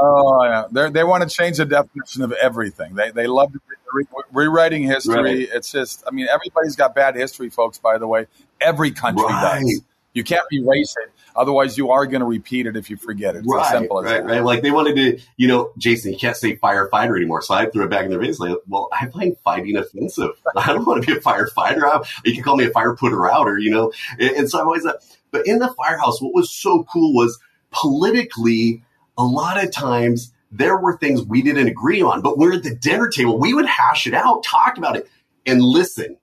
Oh, 0.00 0.42
yeah. 0.42 0.64
They're, 0.70 0.90
they 0.90 1.04
want 1.04 1.28
to 1.28 1.34
change 1.34 1.58
the 1.58 1.64
definition 1.64 2.22
of 2.22 2.32
everything. 2.32 2.94
They, 2.94 3.10
they 3.10 3.26
love 3.26 3.52
re- 3.92 4.04
rewriting 4.32 4.82
history. 4.82 5.22
Right. 5.22 5.48
It's 5.52 5.70
just, 5.70 6.02
I 6.06 6.10
mean, 6.10 6.26
everybody's 6.28 6.74
got 6.74 6.94
bad 6.94 7.14
history, 7.14 7.50
folks, 7.50 7.78
by 7.78 7.98
the 7.98 8.08
way. 8.08 8.26
Every 8.60 8.90
country 8.90 9.24
right. 9.24 9.60
does. 9.60 9.82
You 10.14 10.24
can't 10.24 10.44
erase 10.52 10.94
it. 11.02 11.10
Otherwise, 11.34 11.78
you 11.78 11.90
are 11.90 12.06
going 12.06 12.20
to 12.20 12.26
repeat 12.26 12.66
it 12.66 12.76
if 12.76 12.90
you 12.90 12.96
forget 12.96 13.34
it. 13.34 13.38
It's 13.38 13.48
right, 13.48 13.70
simple 13.72 14.00
as 14.00 14.04
right, 14.04 14.22
that. 14.22 14.30
right. 14.30 14.44
Like 14.44 14.62
they 14.62 14.70
wanted 14.70 14.96
to, 14.96 15.18
you 15.36 15.48
know, 15.48 15.72
Jason, 15.78 16.12
you 16.12 16.18
can't 16.18 16.36
say 16.36 16.56
firefighter 16.56 17.16
anymore. 17.16 17.40
So 17.40 17.54
I 17.54 17.70
threw 17.70 17.84
it 17.84 17.90
back 17.90 18.04
in 18.04 18.10
their 18.10 18.20
face. 18.20 18.38
Like, 18.38 18.56
well, 18.68 18.88
I 18.92 19.06
find 19.06 19.36
fighting 19.38 19.76
offensive. 19.76 20.30
I 20.56 20.66
don't 20.66 20.86
want 20.86 21.02
to 21.02 21.06
be 21.06 21.18
a 21.18 21.20
firefighter. 21.20 21.84
I, 21.84 22.04
you 22.24 22.34
can 22.34 22.42
call 22.42 22.56
me 22.56 22.66
a 22.66 22.70
fire 22.70 22.94
putter 22.94 23.30
outer, 23.30 23.58
you 23.58 23.70
know. 23.70 23.92
And, 24.18 24.30
and 24.36 24.50
so 24.50 24.60
I've 24.60 24.66
always, 24.66 24.84
uh, 24.84 24.98
but 25.30 25.46
in 25.46 25.58
the 25.58 25.68
firehouse, 25.68 26.20
what 26.20 26.34
was 26.34 26.50
so 26.50 26.84
cool 26.84 27.14
was 27.14 27.38
politically, 27.70 28.82
a 29.16 29.24
lot 29.24 29.62
of 29.62 29.72
times 29.72 30.32
there 30.50 30.76
were 30.76 30.98
things 30.98 31.22
we 31.22 31.40
didn't 31.42 31.66
agree 31.66 32.02
on, 32.02 32.20
but 32.20 32.36
we're 32.36 32.54
at 32.54 32.62
the 32.62 32.74
dinner 32.74 33.08
table. 33.08 33.38
We 33.38 33.54
would 33.54 33.66
hash 33.66 34.06
it 34.06 34.14
out, 34.14 34.44
talk 34.44 34.76
about 34.76 34.96
it, 34.96 35.08
and 35.46 35.62
listen. 35.62 36.18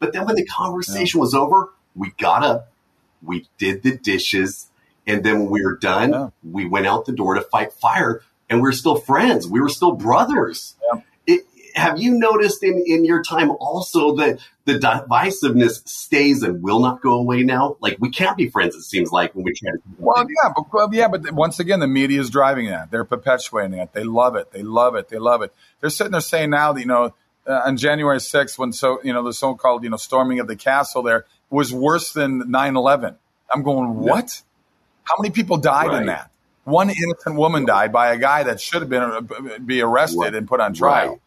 But 0.00 0.12
then 0.12 0.26
when 0.26 0.34
the 0.34 0.44
conversation 0.44 1.18
yeah. 1.18 1.22
was 1.22 1.34
over, 1.34 1.72
we 1.94 2.12
got 2.18 2.42
up, 2.44 2.72
we 3.22 3.48
did 3.58 3.82
the 3.82 3.96
dishes, 3.96 4.68
and 5.06 5.24
then 5.24 5.40
when 5.40 5.50
we 5.50 5.64
were 5.64 5.76
done, 5.76 6.12
yeah. 6.12 6.28
we 6.42 6.66
went 6.66 6.86
out 6.86 7.06
the 7.06 7.12
door 7.12 7.34
to 7.34 7.40
fight 7.40 7.72
fire, 7.72 8.22
and 8.48 8.62
we 8.62 8.68
are 8.68 8.72
still 8.72 8.96
friends. 8.96 9.46
We 9.46 9.60
were 9.60 9.68
still 9.68 9.92
brothers. 9.92 10.76
Yeah. 10.92 11.00
It, 11.26 11.46
have 11.74 11.98
you 11.98 12.18
noticed 12.18 12.62
in, 12.62 12.82
in 12.86 13.04
your 13.04 13.22
time 13.22 13.50
also 13.50 14.16
that 14.16 14.40
the 14.64 14.78
divisiveness 14.78 15.86
stays 15.88 16.42
and 16.42 16.62
will 16.62 16.80
not 16.80 17.00
go 17.00 17.14
away 17.14 17.42
now? 17.42 17.76
Like 17.80 17.96
we 18.00 18.10
can't 18.10 18.36
be 18.36 18.48
friends. 18.48 18.74
It 18.74 18.82
seems 18.82 19.12
like 19.12 19.34
when 19.34 19.44
we 19.44 19.52
try 19.52 19.72
to. 19.72 19.78
Well, 19.98 20.26
yeah, 20.28 20.52
but 20.54 20.72
well, 20.72 20.88
yeah, 20.92 21.08
but 21.08 21.30
once 21.32 21.60
again, 21.60 21.80
the 21.80 21.86
media 21.86 22.20
is 22.20 22.30
driving 22.30 22.66
that. 22.66 22.90
They're 22.90 23.04
perpetuating 23.04 23.78
it. 23.78 23.92
They 23.92 24.04
love 24.04 24.36
it. 24.36 24.52
They 24.52 24.62
love 24.62 24.94
it. 24.94 25.08
They 25.08 25.18
love 25.18 25.42
it. 25.42 25.54
They're 25.80 25.90
sitting 25.90 26.12
there 26.12 26.20
saying 26.20 26.50
now 26.50 26.72
that 26.72 26.80
you 26.80 26.86
know 26.86 27.14
uh, 27.46 27.62
on 27.64 27.76
January 27.76 28.18
6th, 28.18 28.58
when 28.58 28.72
so 28.72 29.00
you 29.02 29.12
know 29.12 29.22
the 29.22 29.32
so-called 29.32 29.82
you 29.84 29.90
know 29.90 29.96
storming 29.96 30.40
of 30.40 30.46
the 30.46 30.56
castle 30.56 31.02
there 31.02 31.24
was 31.50 31.72
worse 31.72 32.12
than 32.12 32.44
9/11. 32.44 33.16
I'm 33.52 33.62
going, 33.62 33.96
what? 33.96 34.42
How 35.04 35.14
many 35.18 35.32
people 35.32 35.56
died 35.56 35.88
right. 35.88 36.00
in 36.00 36.06
that? 36.06 36.30
One 36.64 36.90
innocent 36.90 37.36
woman 37.36 37.64
died 37.64 37.92
by 37.92 38.12
a 38.12 38.18
guy 38.18 38.42
that 38.42 38.60
should 38.60 38.82
have 38.82 38.90
been 38.90 39.02
uh, 39.02 39.58
be 39.64 39.80
arrested 39.80 40.34
and 40.34 40.46
put 40.46 40.60
on 40.60 40.74
trial. 40.74 41.08
Right. 41.08 41.18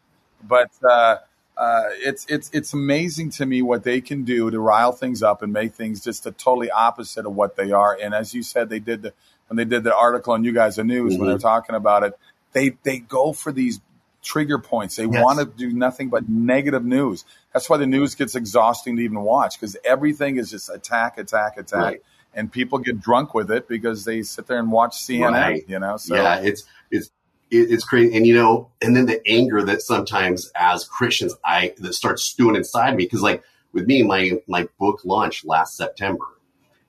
But 0.47 0.71
uh, 0.87 1.17
uh, 1.57 1.83
it's 1.93 2.25
it's 2.29 2.49
it's 2.53 2.73
amazing 2.73 3.31
to 3.31 3.45
me 3.45 3.61
what 3.63 3.83
they 3.83 4.01
can 4.01 4.23
do 4.23 4.51
to 4.51 4.59
rile 4.59 4.91
things 4.91 5.23
up 5.23 5.41
and 5.41 5.51
make 5.51 5.73
things 5.73 6.03
just 6.03 6.23
the 6.23 6.31
totally 6.31 6.69
opposite 6.69 7.25
of 7.25 7.35
what 7.35 7.55
they 7.55 7.71
are. 7.71 7.97
And 7.99 8.13
as 8.13 8.35
you 8.35 8.43
said, 8.43 8.69
they 8.69 8.79
did 8.79 9.01
the 9.01 9.13
when 9.47 9.57
they 9.57 9.65
did 9.65 9.83
the 9.83 9.95
article 9.95 10.33
on 10.33 10.43
you 10.43 10.53
guys 10.53 10.75
the 10.75 10.83
news 10.83 11.13
mm-hmm. 11.13 11.21
when 11.21 11.29
they're 11.29 11.39
talking 11.39 11.75
about 11.75 12.03
it. 12.03 12.17
They 12.53 12.77
they 12.83 12.99
go 12.99 13.33
for 13.33 13.51
these 13.51 13.81
trigger 14.21 14.59
points. 14.59 14.95
They 14.95 15.05
yes. 15.05 15.23
want 15.23 15.39
to 15.39 15.45
do 15.45 15.73
nothing 15.73 16.09
but 16.09 16.29
negative 16.29 16.85
news. 16.85 17.25
That's 17.53 17.69
why 17.69 17.77
the 17.77 17.87
news 17.87 18.15
gets 18.15 18.35
exhausting 18.35 18.97
to 18.97 19.03
even 19.03 19.21
watch 19.21 19.59
because 19.59 19.75
everything 19.83 20.37
is 20.37 20.51
just 20.51 20.69
attack, 20.69 21.17
attack, 21.17 21.57
attack. 21.57 21.81
Right. 21.81 22.03
And 22.33 22.51
people 22.51 22.79
get 22.79 23.01
drunk 23.01 23.33
with 23.33 23.51
it 23.51 23.67
because 23.67 24.05
they 24.05 24.21
sit 24.23 24.47
there 24.47 24.59
and 24.59 24.71
watch 24.71 24.97
CNN, 24.97 25.31
right. 25.31 25.63
you 25.67 25.79
know? 25.79 25.97
So 25.97 26.15
yeah, 26.15 26.39
it's, 26.39 26.63
it's, 26.89 27.11
it's 27.49 27.83
crazy. 27.83 28.15
And 28.15 28.25
you 28.25 28.35
know, 28.35 28.69
and 28.81 28.95
then 28.95 29.05
the 29.05 29.21
anger 29.27 29.61
that 29.63 29.81
sometimes 29.81 30.49
as 30.55 30.85
Christians, 30.85 31.35
I, 31.43 31.73
that 31.79 31.93
starts 31.93 32.23
stewing 32.23 32.55
inside 32.55 32.95
me. 32.95 33.05
Cause 33.07 33.21
like 33.21 33.43
with 33.73 33.85
me, 33.87 34.03
my, 34.03 34.39
my 34.47 34.67
book 34.79 35.01
launched 35.03 35.45
last 35.45 35.75
September 35.75 36.25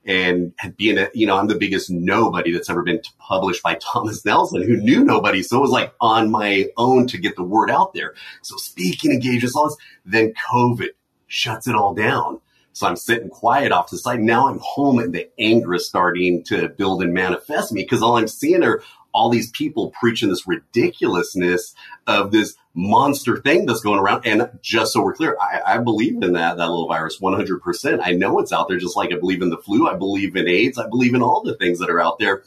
and 0.05 0.53
being 0.77 0.97
a, 0.97 1.09
you 1.13 1.25
know, 1.25 1.37
I'm 1.37 1.47
the 1.47 1.55
biggest 1.55 1.89
nobody 1.89 2.51
that's 2.51 2.69
ever 2.69 2.83
been 2.83 3.01
published 3.19 3.63
by 3.63 3.75
Thomas 3.75 4.25
Nelson, 4.25 4.61
who 4.61 4.77
knew 4.77 5.03
nobody. 5.03 5.41
So 5.41 5.57
it 5.57 5.61
was 5.61 5.71
like 5.71 5.93
on 6.01 6.29
my 6.29 6.67
own 6.77 7.07
to 7.07 7.17
get 7.17 7.35
the 7.35 7.43
word 7.43 7.69
out 7.69 7.93
there. 7.93 8.13
So 8.41 8.57
speaking 8.57 9.11
engagements, 9.11 9.55
all 9.55 9.69
this, 9.69 9.77
then 10.05 10.33
COVID 10.49 10.89
shuts 11.27 11.67
it 11.67 11.75
all 11.75 11.93
down. 11.93 12.41
So 12.73 12.87
I'm 12.87 12.95
sitting 12.95 13.29
quiet 13.29 13.71
off 13.71 13.87
to 13.87 13.95
the 13.95 13.99
side. 13.99 14.19
Now 14.19 14.47
I'm 14.47 14.59
home 14.59 14.99
and 14.99 15.13
the 15.13 15.29
anger 15.39 15.75
is 15.75 15.87
starting 15.87 16.43
to 16.45 16.69
build 16.69 17.03
and 17.03 17.13
manifest 17.13 17.71
me 17.71 17.83
because 17.83 18.01
all 18.01 18.17
I'm 18.17 18.27
seeing 18.27 18.63
are 18.63 18.81
all 19.13 19.29
these 19.29 19.51
people 19.51 19.91
preaching 19.91 20.29
this 20.29 20.47
ridiculousness 20.47 21.75
of 22.07 22.31
this 22.31 22.55
monster 22.73 23.37
thing 23.37 23.65
that's 23.65 23.81
going 23.81 23.99
around. 23.99 24.25
And 24.25 24.49
just 24.61 24.93
so 24.93 25.03
we're 25.03 25.13
clear, 25.13 25.37
I, 25.39 25.75
I, 25.75 25.77
believe 25.77 26.21
in 26.23 26.33
that, 26.33 26.57
that 26.57 26.69
little 26.69 26.87
virus 26.87 27.19
100%. 27.19 27.99
I 28.03 28.11
know 28.11 28.39
it's 28.39 28.51
out 28.51 28.67
there 28.67 28.77
just 28.77 28.97
like 28.97 29.13
I 29.13 29.17
believe 29.17 29.41
in 29.41 29.49
the 29.49 29.57
flu. 29.57 29.87
I 29.87 29.95
believe 29.95 30.35
in 30.35 30.47
AIDS. 30.47 30.77
I 30.77 30.87
believe 30.87 31.13
in 31.13 31.21
all 31.21 31.43
the 31.43 31.55
things 31.55 31.79
that 31.79 31.89
are 31.89 32.01
out 32.01 32.17
there. 32.17 32.43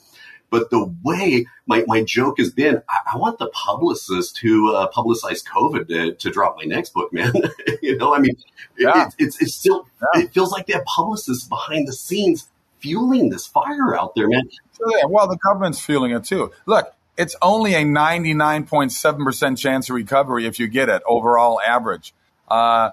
But 0.50 0.70
the 0.70 0.92
way 1.02 1.46
my, 1.66 1.84
my 1.86 2.02
joke 2.02 2.38
has 2.38 2.52
been, 2.52 2.82
I, 2.88 3.14
I 3.14 3.16
want 3.16 3.38
the 3.38 3.48
publicist 3.48 4.36
to 4.36 4.72
uh, 4.74 4.90
publicize 4.90 5.44
COVID 5.44 5.88
to, 5.88 6.14
to 6.14 6.30
drop 6.30 6.56
my 6.56 6.64
next 6.64 6.92
book, 6.94 7.12
man. 7.12 7.32
you 7.82 7.96
know, 7.96 8.14
I 8.14 8.18
mean, 8.18 8.36
yeah. 8.78 9.08
it, 9.08 9.14
it's, 9.18 9.42
it's 9.42 9.54
still, 9.54 9.86
yeah. 10.14 10.22
it 10.22 10.32
feels 10.32 10.52
like 10.52 10.66
they 10.66 10.74
have 10.74 10.84
publicists 10.84 11.46
behind 11.48 11.88
the 11.88 11.92
scenes 11.92 12.48
fueling 12.78 13.30
this 13.30 13.46
fire 13.46 13.96
out 13.98 14.14
there, 14.14 14.28
man. 14.28 14.48
Yeah, 14.88 15.06
well, 15.08 15.28
the 15.28 15.36
government's 15.36 15.80
fueling 15.80 16.12
it 16.12 16.24
too. 16.24 16.52
Look, 16.66 16.92
it's 17.16 17.36
only 17.40 17.74
a 17.74 17.82
99.7% 17.82 19.58
chance 19.58 19.88
of 19.88 19.96
recovery 19.96 20.46
if 20.46 20.58
you 20.58 20.68
get 20.68 20.88
it, 20.88 21.02
overall 21.06 21.60
average. 21.60 22.12
Uh, 22.48 22.90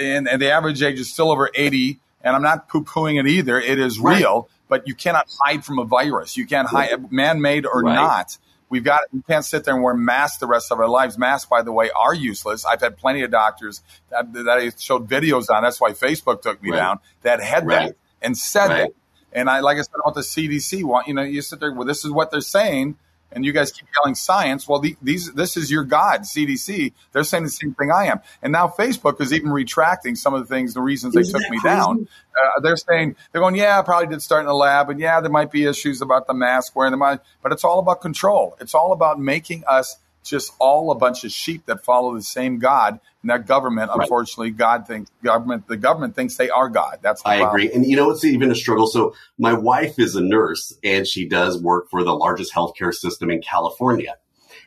and, 0.00 0.28
and, 0.28 0.42
the 0.42 0.50
average 0.50 0.82
age 0.82 0.98
is 0.98 1.10
still 1.10 1.30
over 1.30 1.50
80. 1.54 1.98
And 2.22 2.34
I'm 2.34 2.42
not 2.42 2.68
poo 2.68 2.82
pooing 2.82 3.20
it 3.20 3.26
either. 3.26 3.58
It 3.58 3.78
is 3.78 3.98
right. 3.98 4.18
real, 4.18 4.48
but 4.68 4.88
you 4.88 4.94
cannot 4.94 5.26
hide 5.40 5.64
from 5.64 5.78
a 5.78 5.84
virus. 5.84 6.36
You 6.36 6.46
can't 6.46 6.68
hide, 6.68 7.10
man 7.12 7.40
made 7.40 7.66
or 7.66 7.82
right. 7.82 7.94
not. 7.94 8.36
We've 8.68 8.82
got, 8.82 9.02
we 9.12 9.22
can't 9.22 9.44
sit 9.44 9.64
there 9.64 9.74
and 9.74 9.82
wear 9.82 9.94
masks 9.94 10.38
the 10.38 10.48
rest 10.48 10.72
of 10.72 10.80
our 10.80 10.88
lives. 10.88 11.16
Masks, 11.16 11.48
by 11.48 11.62
the 11.62 11.70
way, 11.70 11.90
are 11.90 12.12
useless. 12.12 12.64
I've 12.64 12.80
had 12.80 12.96
plenty 12.96 13.22
of 13.22 13.30
doctors 13.30 13.80
that, 14.10 14.32
that 14.32 14.48
I 14.48 14.70
showed 14.70 15.08
videos 15.08 15.48
on. 15.50 15.62
That's 15.62 15.80
why 15.80 15.92
Facebook 15.92 16.42
took 16.42 16.60
me 16.60 16.72
right. 16.72 16.78
down 16.78 16.98
that 17.22 17.40
had 17.40 17.68
that 17.68 17.94
and 18.22 18.36
said 18.36 18.70
it, 18.86 18.96
And 19.32 19.50
I, 19.50 19.60
like 19.60 19.78
I 19.78 19.82
said 19.82 19.94
about 20.02 20.14
the 20.14 20.22
CDC, 20.22 20.82
want 20.84 21.08
you 21.08 21.14
know, 21.14 21.22
you 21.22 21.42
sit 21.42 21.60
there. 21.60 21.72
Well, 21.72 21.86
this 21.86 22.04
is 22.04 22.10
what 22.10 22.30
they're 22.30 22.40
saying, 22.40 22.96
and 23.32 23.44
you 23.44 23.52
guys 23.52 23.70
keep 23.70 23.86
yelling 23.98 24.14
science. 24.14 24.66
Well, 24.66 24.78
the, 24.80 24.96
these 25.02 25.32
this 25.32 25.56
is 25.56 25.70
your 25.70 25.84
God, 25.84 26.22
CDC. 26.22 26.92
They're 27.12 27.24
saying 27.24 27.44
the 27.44 27.50
same 27.50 27.74
thing 27.74 27.90
I 27.90 28.06
am, 28.06 28.20
and 28.42 28.52
now 28.52 28.68
Facebook 28.68 29.20
is 29.20 29.32
even 29.32 29.50
retracting 29.50 30.14
some 30.14 30.32
of 30.32 30.40
the 30.40 30.46
things, 30.54 30.74
the 30.74 30.80
reasons 30.80 31.14
they 31.14 31.20
Isn't 31.20 31.38
took 31.40 31.50
me 31.50 31.58
crazy? 31.60 31.76
down. 31.76 32.08
Uh, 32.34 32.60
they're 32.60 32.76
saying 32.76 33.16
they're 33.32 33.40
going, 33.42 33.56
yeah, 33.56 33.78
I 33.78 33.82
probably 33.82 34.08
did 34.08 34.22
start 34.22 34.40
in 34.40 34.46
the 34.46 34.54
lab, 34.54 34.88
and 34.90 34.98
yeah, 35.00 35.20
there 35.20 35.30
might 35.30 35.50
be 35.50 35.64
issues 35.64 36.00
about 36.00 36.26
the 36.26 36.34
mask 36.34 36.74
wearing 36.74 36.92
them, 36.92 37.20
but 37.42 37.52
it's 37.52 37.64
all 37.64 37.78
about 37.78 38.00
control. 38.00 38.56
It's 38.60 38.74
all 38.74 38.92
about 38.92 39.20
making 39.20 39.64
us 39.66 39.96
just 40.28 40.52
all 40.58 40.90
a 40.90 40.94
bunch 40.94 41.24
of 41.24 41.32
sheep 41.32 41.66
that 41.66 41.84
follow 41.84 42.14
the 42.14 42.22
same 42.22 42.58
God. 42.58 43.00
And 43.22 43.30
that 43.30 43.46
government, 43.46 43.90
right. 43.90 44.00
unfortunately, 44.00 44.50
God 44.50 44.86
thinks 44.86 45.10
government, 45.22 45.66
the 45.68 45.76
government 45.76 46.14
thinks 46.14 46.36
they 46.36 46.50
are 46.50 46.68
God. 46.68 46.98
That's 47.02 47.22
I 47.24 47.38
problem. 47.38 47.48
agree. 47.48 47.72
And 47.72 47.86
you 47.86 47.96
know, 47.96 48.10
it's 48.10 48.24
even 48.24 48.50
a 48.50 48.54
struggle. 48.54 48.86
So 48.86 49.14
my 49.38 49.52
wife 49.52 49.98
is 49.98 50.16
a 50.16 50.22
nurse 50.22 50.74
and 50.84 51.06
she 51.06 51.28
does 51.28 51.60
work 51.60 51.90
for 51.90 52.02
the 52.04 52.14
largest 52.14 52.52
healthcare 52.54 52.92
system 52.92 53.30
in 53.30 53.42
California. 53.42 54.16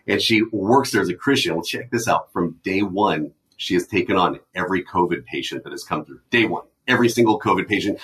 And 0.07 0.21
she 0.21 0.43
works 0.51 0.91
there 0.91 1.01
as 1.01 1.09
a 1.09 1.15
Christian. 1.15 1.53
Well, 1.53 1.63
check 1.63 1.91
this 1.91 2.07
out. 2.07 2.33
From 2.33 2.59
day 2.63 2.81
one, 2.81 3.31
she 3.57 3.73
has 3.75 3.85
taken 3.85 4.15
on 4.15 4.39
every 4.55 4.83
COVID 4.83 5.25
patient 5.25 5.63
that 5.63 5.71
has 5.71 5.83
come 5.83 6.05
through. 6.05 6.21
Day 6.29 6.45
one, 6.45 6.63
every 6.87 7.09
single 7.09 7.39
COVID 7.39 7.67
patient 7.67 7.99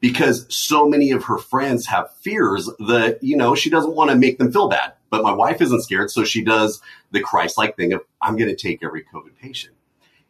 because 0.00 0.46
so 0.54 0.88
many 0.88 1.10
of 1.10 1.24
her 1.24 1.38
friends 1.38 1.86
have 1.86 2.14
fears 2.20 2.70
that, 2.78 3.18
you 3.22 3.36
know, 3.36 3.54
she 3.54 3.70
doesn't 3.70 3.94
want 3.94 4.10
to 4.10 4.16
make 4.16 4.38
them 4.38 4.52
feel 4.52 4.68
bad. 4.68 4.92
But 5.10 5.22
my 5.22 5.32
wife 5.32 5.60
isn't 5.60 5.82
scared. 5.82 6.10
So 6.10 6.24
she 6.24 6.44
does 6.44 6.80
the 7.10 7.20
Christ 7.20 7.58
like 7.58 7.76
thing 7.76 7.92
of, 7.92 8.02
I'm 8.20 8.36
going 8.36 8.50
to 8.50 8.56
take 8.56 8.84
every 8.84 9.02
COVID 9.02 9.36
patient. 9.40 9.74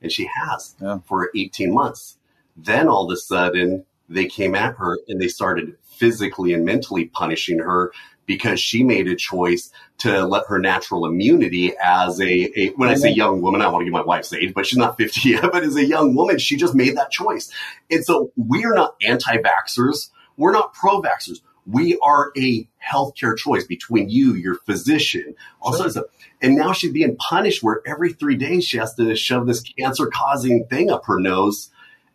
And 0.00 0.12
she 0.12 0.28
has 0.32 0.76
yeah. 0.80 0.98
for 1.06 1.30
18 1.36 1.72
months. 1.72 2.18
Then 2.56 2.88
all 2.88 3.10
of 3.10 3.12
a 3.12 3.16
sudden 3.16 3.84
they 4.08 4.26
came 4.26 4.54
at 4.54 4.76
her 4.76 4.98
and 5.08 5.20
they 5.20 5.28
started 5.28 5.76
physically 5.82 6.52
and 6.52 6.64
mentally 6.64 7.06
punishing 7.06 7.58
her 7.58 7.92
because 8.28 8.60
she 8.60 8.84
made 8.84 9.08
a 9.08 9.16
choice 9.16 9.72
to 9.96 10.24
let 10.24 10.44
her 10.46 10.60
natural 10.60 11.06
immunity 11.06 11.72
as 11.82 12.20
a, 12.20 12.60
a 12.60 12.68
when 12.76 12.88
I 12.88 12.94
say 12.94 13.10
young 13.10 13.40
woman, 13.42 13.62
I 13.62 13.68
want 13.68 13.80
to 13.80 13.84
give 13.86 13.92
my 13.92 14.04
wife's 14.04 14.32
age, 14.32 14.54
but 14.54 14.66
she's 14.66 14.78
not 14.78 14.96
50 14.96 15.28
yet, 15.28 15.50
but 15.50 15.64
as 15.64 15.74
a 15.74 15.84
young 15.84 16.14
woman, 16.14 16.38
she 16.38 16.56
just 16.56 16.74
made 16.74 16.96
that 16.96 17.10
choice. 17.10 17.50
And 17.90 18.04
so 18.04 18.30
we're 18.36 18.74
not 18.74 18.94
anti-vaxxers. 19.04 20.10
We're 20.36 20.52
not 20.52 20.74
pro-vaxxers. 20.74 21.40
We 21.66 21.98
are 22.02 22.30
a 22.36 22.68
healthcare 22.86 23.36
choice 23.36 23.64
between 23.64 24.08
you, 24.08 24.34
your 24.34 24.54
physician, 24.54 25.34
all 25.60 25.72
sorts 25.72 25.96
of 25.96 26.04
And 26.40 26.54
now 26.54 26.72
she's 26.72 26.92
being 26.92 27.16
punished 27.16 27.62
where 27.62 27.82
every 27.86 28.12
three 28.12 28.36
days 28.36 28.64
she 28.64 28.78
has 28.78 28.94
to 28.94 29.16
shove 29.16 29.46
this 29.46 29.62
cancer 29.62 30.06
causing 30.06 30.66
thing 30.66 30.90
up 30.90 31.06
her 31.06 31.18
nose 31.18 31.70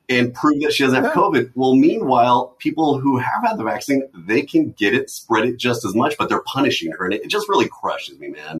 and 0.10 0.34
prove 0.34 0.62
that 0.62 0.74
she 0.74 0.84
doesn't 0.84 1.04
have 1.04 1.14
COVID. 1.14 1.52
Well, 1.56 1.76
meanwhile, 1.76 2.56
people 2.60 3.00
who 3.00 3.18
have 3.18 3.44
had 3.44 3.58
the 3.58 3.64
vaccine, 3.64 4.08
they 4.14 4.42
can 4.42 4.72
get 4.72 4.94
it, 4.94 5.10
spread 5.10 5.46
it 5.46 5.58
just 5.58 5.86
as 5.86 5.96
much, 5.96 6.18
but 6.18 6.30
they're 6.30 6.44
punishing 6.46 6.92
her. 6.92 7.06
And 7.06 7.14
it 7.14 7.28
just 7.28 7.48
really 7.50 7.70
crushes 7.70 8.20
me, 8.20 8.30
man. 8.30 8.60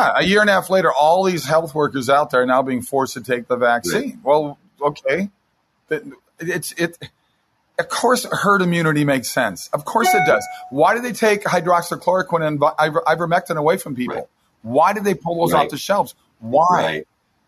Yeah, 0.00 0.12
a 0.16 0.24
year 0.24 0.40
and 0.40 0.50
a 0.50 0.52
half 0.52 0.70
later, 0.70 0.92
all 0.92 1.24
these 1.24 1.44
health 1.44 1.74
workers 1.74 2.08
out 2.08 2.30
there 2.30 2.42
are 2.42 2.46
now 2.46 2.62
being 2.62 2.82
forced 2.82 3.14
to 3.14 3.20
take 3.20 3.48
the 3.48 3.56
vaccine. 3.56 4.02
Right. 4.02 4.18
Well, 4.22 4.58
okay, 4.80 5.30
it's 6.38 6.72
it. 6.72 6.98
Of 7.78 7.88
course, 7.88 8.26
herd 8.30 8.60
immunity 8.60 9.04
makes 9.04 9.30
sense. 9.30 9.70
Of 9.72 9.86
course, 9.86 10.12
it 10.12 10.22
does. 10.26 10.46
Why 10.68 10.94
did 10.94 11.02
they 11.02 11.12
take 11.12 11.44
hydroxychloroquine 11.44 12.46
and 12.46 12.60
ivermectin 12.60 13.56
away 13.56 13.78
from 13.78 13.94
people? 13.94 14.16
Right. 14.16 14.26
Why 14.62 14.92
did 14.92 15.04
they 15.04 15.14
pull 15.14 15.40
those 15.40 15.54
right. 15.54 15.64
off 15.64 15.70
the 15.70 15.78
shelves? 15.78 16.14
Why? 16.40 17.04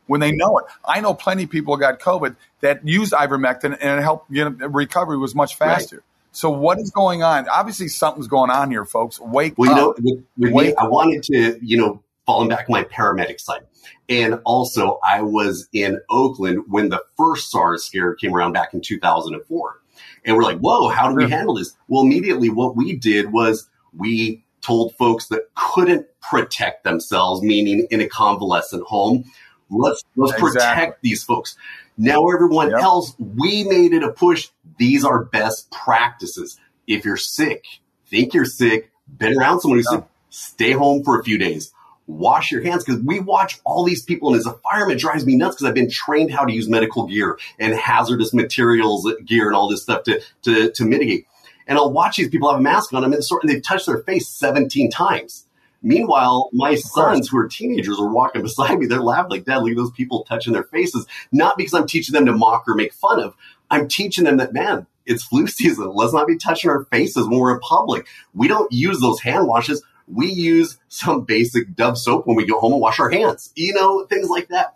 When 0.07 0.21
they 0.21 0.33
know 0.33 0.59
it, 0.59 0.65
I 0.85 1.01
know 1.01 1.15
plenty 1.15 1.45
of 1.45 1.51
people 1.51 1.77
got 1.77 2.01
COVID 2.01 2.37
that 2.61 2.87
used 2.87 3.13
ivermectin 3.13 3.77
and 3.81 4.01
it 4.01 4.03
helped 4.03 4.31
you 4.31 4.49
know, 4.49 4.67
recovery 4.69 5.19
was 5.19 5.35
much 5.35 5.57
faster. 5.57 6.03
So 6.33 6.51
what 6.51 6.79
is 6.79 6.91
going 6.91 7.23
on? 7.23 7.47
Obviously, 7.49 7.89
something's 7.89 8.27
going 8.27 8.51
on 8.51 8.71
here, 8.71 8.87
folks. 8.87 9.21
Wake 9.21 9.59
well, 9.59 9.71
up. 9.71 9.77
know, 9.77 9.95
with, 9.99 10.25
with 10.39 10.53
me, 10.55 10.75
I 10.75 10.87
wanted 10.87 11.23
to, 11.25 11.59
you 11.63 11.77
know, 11.77 12.02
falling 12.27 12.49
back 12.49 12.67
on 12.69 12.73
my 12.73 12.85
paramedic 12.85 13.41
side. 13.41 13.63
And 14.09 14.41
also, 14.45 14.99
I 15.07 15.23
was 15.23 15.69
in 15.73 16.01
Oakland 16.11 16.65
when 16.69 16.89
the 16.89 17.03
first 17.17 17.51
SARS 17.51 17.85
scare 17.85 18.15
came 18.15 18.35
around 18.35 18.53
back 18.53 18.75
in 18.75 18.81
2004. 18.81 19.81
And 20.25 20.37
we're 20.37 20.43
like, 20.43 20.59
whoa, 20.59 20.89
how 20.89 21.09
do 21.09 21.15
we 21.15 21.29
handle 21.29 21.55
this? 21.55 21.75
Well, 21.89 22.03
immediately 22.03 22.49
what 22.49 22.77
we 22.77 22.97
did 22.97 23.33
was 23.33 23.69
we 23.97 24.45
told 24.61 24.95
folks 24.97 25.29
that 25.29 25.43
couldn't 25.55 26.07
protect 26.21 26.85
themselves, 26.85 27.43
meaning 27.43 27.87
in 27.91 28.01
a 28.01 28.09
convalescent 28.09 28.85
home, 28.85 29.25
let's 29.71 30.03
let's 30.17 30.33
exactly. 30.35 30.51
protect 30.51 31.03
these 31.03 31.25
folks. 31.25 31.57
Now 31.99 32.29
everyone 32.29 32.71
yep. 32.71 32.81
else, 32.81 33.15
we 33.19 33.65
made 33.65 33.93
it 33.93 34.03
a 34.03 34.13
push. 34.13 34.49
These 34.79 35.05
are 35.05 35.25
best 35.25 35.71
practices. 35.71 36.59
If 36.87 37.05
you're 37.05 37.17
sick, 37.17 37.65
think 38.07 38.35
you're 38.35 38.45
sick, 38.45 38.91
been 39.09 39.37
around 39.37 39.61
someone 39.61 39.79
who's 39.79 39.91
sick, 39.91 40.05
stay 40.31 40.73
home 40.73 41.03
for 41.03 41.19
a 41.21 41.25
few 41.25 41.39
days 41.39 41.73
wash 42.13 42.51
your 42.51 42.63
hands 42.63 42.85
because 42.85 43.03
we 43.03 43.21
watch 43.21 43.61
all 43.65 43.85
these 43.85 44.03
people 44.03 44.31
and 44.31 44.39
as 44.39 44.47
a 44.47 44.53
fireman 44.53 44.99
drives 44.99 45.27
me 45.27 45.37
nuts 45.37 45.57
because 45.57 45.69
I've 45.69 45.75
been 45.75 45.91
trained 45.91 46.33
how 46.33 46.45
to 46.45 46.53
use 46.53 46.69
medical 46.69 47.07
gear 47.07 47.39
and 47.59 47.75
hazardous 47.75 48.33
materials 48.33 49.07
uh, 49.07 49.15
gear 49.25 49.47
and 49.47 49.57
all 49.57 49.69
this 49.69 49.83
stuff 49.83 50.05
to, 50.05 50.21
to, 50.43 50.71
to 50.73 50.85
mitigate. 50.85 51.27
And 51.67 51.79
I'll 51.79 51.93
watch 51.93 52.17
these 52.17 52.29
people 52.29 52.51
have 52.51 52.61
a 52.61 52.63
mask 52.63 52.93
on 52.93 53.03
them 53.03 53.13
and, 53.13 53.23
and 53.31 53.51
they've 53.51 53.63
touched 53.63 53.87
their 53.87 53.99
face 53.99 54.29
17 54.29 54.91
times. 54.91 55.47
Meanwhile, 55.83 56.51
my 56.53 56.77
sons 56.77 57.29
who 57.29 57.39
are 57.39 57.49
teenagers 57.49 57.99
are 57.99 58.09
walking 58.09 58.43
beside 58.43 58.79
me. 58.79 58.87
They're 58.87 59.03
laughing 59.03 59.31
like, 59.31 59.45
Dad, 59.45 59.59
look 59.59 59.71
at 59.71 59.77
those 59.77 59.91
people 59.91 60.25
touching 60.25 60.53
their 60.53 60.65
faces. 60.65 61.07
Not 61.33 61.57
because 61.57 61.75
I'm 61.75 61.87
teaching 61.87 62.13
them 62.13 62.27
to 62.27 62.33
mock 62.33 62.65
or 62.69 62.75
make 62.75 62.93
fun 62.93 63.21
of. 63.21 63.35
I'm 63.71 63.89
teaching 63.89 64.25
them 64.25 64.37
that, 64.37 64.53
man, 64.53 64.87
it's 65.07 65.25
flu 65.25 65.47
season. 65.49 65.93
Let's 65.95 66.13
not 66.13 66.27
be 66.27 66.37
touching 66.37 66.71
our 66.71 66.85
faces 66.85 67.27
when 67.27 67.39
we're 67.39 67.55
in 67.55 67.61
public. 67.61 68.07
We 68.35 68.49
don't 68.49 68.73
use 68.73 69.01
those 69.01 69.21
hand 69.21 69.49
washes 69.49 69.83
we 70.07 70.29
use 70.29 70.79
some 70.89 71.23
basic 71.23 71.75
Dove 71.75 71.99
soap 71.99 72.27
when 72.27 72.37
we 72.37 72.47
go 72.47 72.59
home 72.61 72.73
and 72.73 72.81
wash 72.81 72.99
our 73.01 73.11
hands, 73.11 73.53
you 73.55 73.75
know, 73.75 74.05
things 74.07 74.29
like 74.29 74.49
that. 74.49 74.75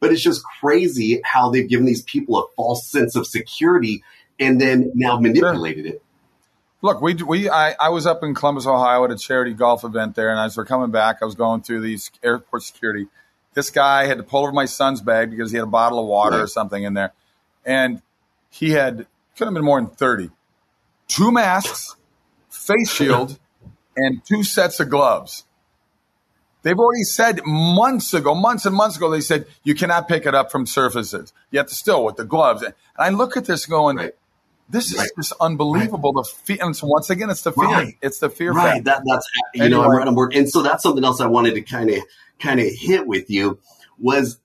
But 0.00 0.12
it's 0.12 0.22
just 0.22 0.42
crazy 0.60 1.20
how 1.24 1.50
they've 1.50 1.68
given 1.68 1.86
these 1.86 2.02
people 2.02 2.38
a 2.38 2.46
false 2.54 2.86
sense 2.86 3.16
of 3.16 3.26
security 3.26 4.04
and 4.38 4.60
then 4.60 4.92
now 4.94 5.18
manipulated 5.18 5.86
sure. 5.86 5.94
it. 5.94 6.02
Look, 6.80 7.00
we 7.00 7.14
we 7.14 7.50
I, 7.50 7.74
I 7.80 7.88
was 7.88 8.06
up 8.06 8.22
in 8.22 8.34
Columbus, 8.34 8.66
Ohio 8.66 9.04
at 9.04 9.10
a 9.10 9.18
charity 9.18 9.52
golf 9.52 9.82
event 9.82 10.14
there, 10.14 10.30
and 10.30 10.38
as 10.38 10.56
we're 10.56 10.64
coming 10.64 10.92
back, 10.92 11.18
I 11.20 11.24
was 11.24 11.34
going 11.34 11.62
through 11.62 11.80
these 11.80 12.10
airport 12.22 12.62
security. 12.62 13.08
This 13.54 13.70
guy 13.70 14.06
had 14.06 14.18
to 14.18 14.22
pull 14.22 14.42
over 14.42 14.52
my 14.52 14.66
son's 14.66 15.00
bag 15.00 15.30
because 15.30 15.50
he 15.50 15.56
had 15.56 15.64
a 15.64 15.70
bottle 15.70 15.98
of 15.98 16.06
water 16.06 16.36
right. 16.36 16.42
or 16.42 16.46
something 16.46 16.84
in 16.84 16.94
there, 16.94 17.12
and 17.66 18.00
he 18.50 18.70
had 18.70 19.06
could 19.36 19.46
have 19.46 19.54
been 19.54 19.64
more 19.64 19.80
than 19.80 19.90
thirty. 19.90 20.30
Two 21.08 21.32
masks, 21.32 21.96
face 22.48 22.90
shield, 22.90 23.40
and 23.98 24.24
two 24.24 24.42
sets 24.42 24.80
of 24.80 24.88
gloves. 24.88 25.44
They've 26.62 26.78
already 26.78 27.04
said 27.04 27.40
months 27.46 28.12
ago, 28.14 28.34
months 28.34 28.66
and 28.66 28.74
months 28.74 28.96
ago, 28.96 29.10
they 29.10 29.20
said 29.20 29.46
you 29.62 29.74
cannot 29.74 30.08
pick 30.08 30.26
it 30.26 30.34
up 30.34 30.50
from 30.50 30.66
surfaces. 30.66 31.32
You 31.50 31.58
have 31.58 31.68
to 31.68 31.74
still 31.74 32.04
with 32.04 32.16
the 32.16 32.24
gloves. 32.24 32.62
And 32.62 32.74
I 32.98 33.10
look 33.10 33.36
at 33.36 33.44
this 33.44 33.64
going, 33.64 33.96
right. 33.96 34.12
this 34.68 34.90
is 34.90 34.98
right. 34.98 35.08
just 35.16 35.32
unbelievable. 35.40 36.12
Right. 36.12 36.24
The 36.24 36.42
fear, 36.42 36.58
and 36.60 36.76
so 36.76 36.88
once 36.88 37.10
again, 37.10 37.30
it's 37.30 37.42
the 37.42 37.52
fear. 37.52 37.92
It's 38.02 38.18
the 38.18 38.28
fear. 38.28 38.52
Right. 38.52 38.82
That, 38.84 39.02
that's 39.06 39.26
you 39.54 39.64
anyway. 39.64 39.68
know 39.70 39.84
I'm 39.84 39.96
right 39.96 40.08
on 40.08 40.14
board. 40.14 40.34
And 40.34 40.48
so 40.48 40.62
that's 40.62 40.82
something 40.82 41.04
else 41.04 41.20
I 41.20 41.26
wanted 41.26 41.54
to 41.54 41.62
kind 41.62 41.90
of 41.90 42.02
kind 42.40 42.60
of 42.60 42.66
hit 42.72 43.06
with 43.06 43.30
you 43.30 43.60
was 43.98 44.40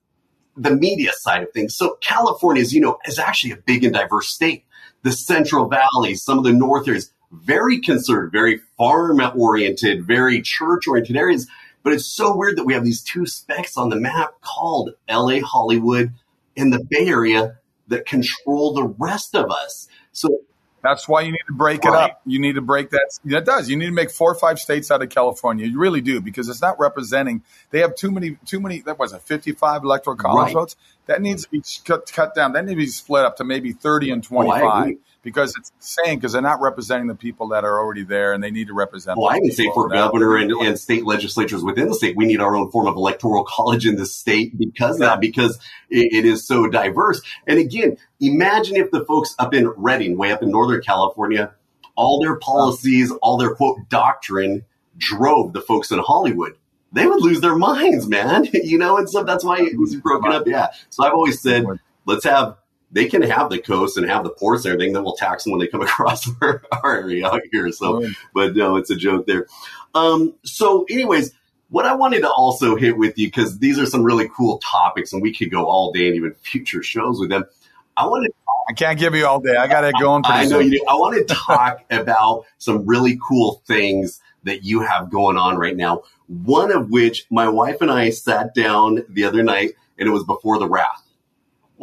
the 0.56 0.76
media 0.76 1.12
side 1.13 1.44
of 1.44 1.52
things. 1.52 1.76
So 1.76 1.98
California, 2.00 2.62
as 2.62 2.74
you 2.74 2.82
know, 2.82 3.00
is 3.06 3.18
actually 3.18 3.54
a 3.54 3.58
big 3.58 3.84
and 3.84 3.94
diverse 3.94 4.30
state. 4.30 4.66
The 5.02 5.12
Central 5.12 5.68
Valley, 5.68 6.16
some 6.16 6.38
of 6.38 6.44
the 6.44 6.54
north 6.54 6.88
areas, 6.88 7.12
very 7.34 7.80
concerned, 7.80 8.32
very 8.32 8.62
farm 8.78 9.22
oriented, 9.36 10.06
very 10.06 10.41
church 10.41 10.88
oriented 10.88 11.17
areas. 11.17 11.48
But 11.84 11.93
it's 11.93 12.06
so 12.06 12.36
weird 12.36 12.58
that 12.58 12.63
we 12.63 12.74
have 12.74 12.86
these 12.86 13.02
two 13.02 13.26
specks 13.26 13.76
on 13.76 13.89
the 13.89 13.98
map 13.98 14.36
called 14.41 14.91
LA, 15.10 15.39
Hollywood, 15.41 16.13
and 16.56 16.72
the 16.72 16.84
Bay 16.89 17.08
Area 17.08 17.58
that 17.88 18.06
control 18.06 18.74
the 18.74 18.84
rest 18.84 19.36
of 19.36 19.52
us. 19.52 19.88
So 20.13 20.39
that's 20.84 21.08
why 21.08 21.22
you 21.22 21.32
need 21.32 21.43
to 21.48 21.54
break 21.54 21.84
right. 21.84 21.93
it 21.93 22.12
up. 22.12 22.22
You 22.26 22.39
need 22.39 22.56
to 22.56 22.62
break 22.62 22.89
that. 22.91 23.19
That 23.26 23.46
does. 23.46 23.69
You 23.69 23.78
need 23.78 23.86
to 23.86 23.93
make 23.93 24.12
four 24.12 24.32
or 24.32 24.36
five 24.36 24.60
states 24.60 24.91
out 24.91 25.02
of 25.02 25.10
California. 25.10 25.65
You 25.65 25.80
really 25.80 26.02
do 26.02 26.22
because 26.22 26.50
it's 26.50 26.62
not 26.62 26.78
representing. 26.78 27.41
They 27.72 27.80
have 27.80 27.96
too 27.96 28.12
many. 28.12 28.38
Too 28.46 28.60
many. 28.60 28.82
That 28.82 29.00
was 29.00 29.13
a 29.13 29.19
fifty-five 29.19 29.84
electoral 29.84 30.17
college 30.17 30.48
right. 30.48 30.54
votes. 30.54 30.76
That 31.06 31.22
needs 31.22 31.43
to 31.43 31.50
be 31.50 31.63
cut, 31.86 32.12
cut, 32.12 32.36
down. 32.36 32.54
That 32.54 32.65
needs 32.65 32.74
to 32.74 32.78
be 32.78 32.88
split 32.88 33.24
up 33.26 33.38
to 33.38 33.46
maybe 33.46 33.72
thirty 33.72 34.12
and 34.12 34.24
oh, 34.26 34.28
twenty-five. 34.28 34.96
Oh, 34.96 35.00
because 35.24 35.56
it's 35.58 35.72
insane 35.78 36.16
because 36.18 36.34
they're 36.34 36.42
not 36.42 36.62
representing 36.62 37.08
the 37.08 37.16
people 37.16 37.48
that 37.48 37.64
are 37.64 37.80
already 37.80 38.04
there 38.04 38.34
and 38.34 38.44
they 38.44 38.52
need 38.52 38.68
to 38.68 38.74
represent. 38.74 39.18
Well, 39.18 39.32
I 39.32 39.40
would 39.42 39.54
say 39.54 39.70
for 39.74 39.88
governor 39.88 40.36
and, 40.36 40.52
and, 40.52 40.78
state 40.78 41.06
legislatures 41.06 41.64
within 41.64 41.88
the 41.88 41.96
state, 41.96 42.16
we 42.18 42.26
need 42.26 42.42
our 42.42 42.56
own 42.56 42.70
form 42.70 42.88
of 42.88 42.96
electoral 42.96 43.44
college 43.48 43.88
in 43.88 43.96
the 43.96 44.06
state 44.06 44.58
because 44.58 45.00
yeah. 45.00 45.06
of 45.06 45.12
that, 45.12 45.22
because 45.22 45.58
it, 45.90 46.14
it 46.14 46.26
is 46.26 46.46
so 46.46 46.68
diverse. 46.68 47.22
And 47.48 47.58
again, 47.58 47.98
imagine 48.20 48.76
if 48.76 48.92
the 48.92 49.06
folks 49.06 49.34
up 49.40 49.54
in 49.54 49.70
Redding, 49.70 50.18
way 50.18 50.32
up 50.32 50.44
in 50.44 50.52
Northern 50.52 50.82
California, 50.82 51.54
all 51.96 52.22
their 52.22 52.36
policies, 52.36 53.12
all 53.22 53.38
their 53.38 53.56
quote 53.56 53.90
doctrine 53.90 54.66
drove 54.98 55.54
the 55.54 55.62
folks 55.62 55.92
in 55.92 56.00
Hollywood. 56.00 56.56
They 56.92 57.08
would 57.08 57.24
lose 57.24 57.42
their 57.42 57.56
minds, 57.56 58.08
man. 58.08 58.48
you 58.54 58.78
know, 58.78 58.98
and 58.98 59.10
so 59.10 59.24
that's 59.24 59.44
why 59.44 59.60
it 59.60 59.80
was 59.80 59.96
broken 59.96 60.32
up. 60.32 60.46
Yeah. 60.46 60.68
So 60.90 61.06
I've 61.06 61.14
always 61.14 61.42
said, 61.42 61.66
let's 62.06 62.26
have 62.26 62.58
they 62.94 63.06
can 63.06 63.24
have 63.24 63.50
the 63.50 63.58
coast 63.58 63.98
and 63.98 64.10
have 64.10 64.24
the 64.24 64.30
ports 64.30 64.66
and 64.66 64.74
everything. 64.74 64.94
Then 64.94 65.04
we'll 65.04 65.16
tax 65.16 65.44
them 65.44 65.52
when 65.52 65.60
they 65.60 65.68
come 65.68 65.82
across 65.82 66.30
our, 66.42 66.64
our 66.72 66.96
area 66.98 67.28
out 67.28 67.42
here. 67.52 67.72
So, 67.72 68.02
right. 68.02 68.14
but 68.34 68.56
no, 68.56 68.78
it's 68.78 68.90
a 68.90 68.96
joke 68.96 69.26
there. 69.26 69.48
Um, 69.94 70.34
so, 70.44 70.86
anyways, 70.90 71.34
what 71.70 71.86
I 71.86 71.96
wanted 71.96 72.22
to 72.22 72.30
also 72.30 72.76
hit 72.76 72.98
with 72.98 73.18
you 73.18 73.28
because 73.28 73.58
these 73.60 73.80
are 73.80 73.86
some 73.86 74.04
really 74.04 74.30
cool 74.30 74.60
topics, 74.60 75.12
and 75.12 75.22
we 75.22 75.34
could 75.34 75.52
go 75.52 75.66
all 75.66 75.92
day 75.92 76.08
and 76.08 76.16
even 76.16 76.34
future 76.36 76.84
shows 76.84 77.20
with 77.20 77.30
them. 77.30 77.46
I 77.98 78.06
want 78.06 78.26
to. 78.26 78.34
I 78.70 78.74
can't 78.74 78.98
give 78.98 79.14
you 79.14 79.28
all 79.28 79.42
day. 79.42 79.58
I 79.58 79.68
got 79.68 79.84
it 79.84 79.94
going. 80.00 80.24
I 80.26 80.44
know 80.44 80.62
soon. 80.62 80.72
you 80.72 80.80
do. 80.80 80.86
I 80.88 80.96
want 80.96 81.16
to 81.28 81.36
talk 81.36 81.84
about 81.90 82.46
some 82.60 82.86
really 82.86 83.20
cool 83.28 83.62
things 83.66 84.22
that 84.44 84.64
you 84.64 84.82
have 84.82 85.10
going 85.10 85.38
on 85.38 85.58
right 85.58 85.76
now. 85.76 86.04
One 86.28 86.72
of 86.72 86.90
which 86.90 87.26
my 87.30 87.50
wife 87.50 87.82
and 87.82 87.92
I 87.92 88.10
sat 88.12 88.54
down 88.54 89.04
the 89.10 89.26
other 89.26 89.44
night, 89.44 89.72
and 89.98 90.08
it 90.08 90.12
was 90.12 90.24
before 90.24 90.60
the 90.60 90.70
wrath 90.70 91.03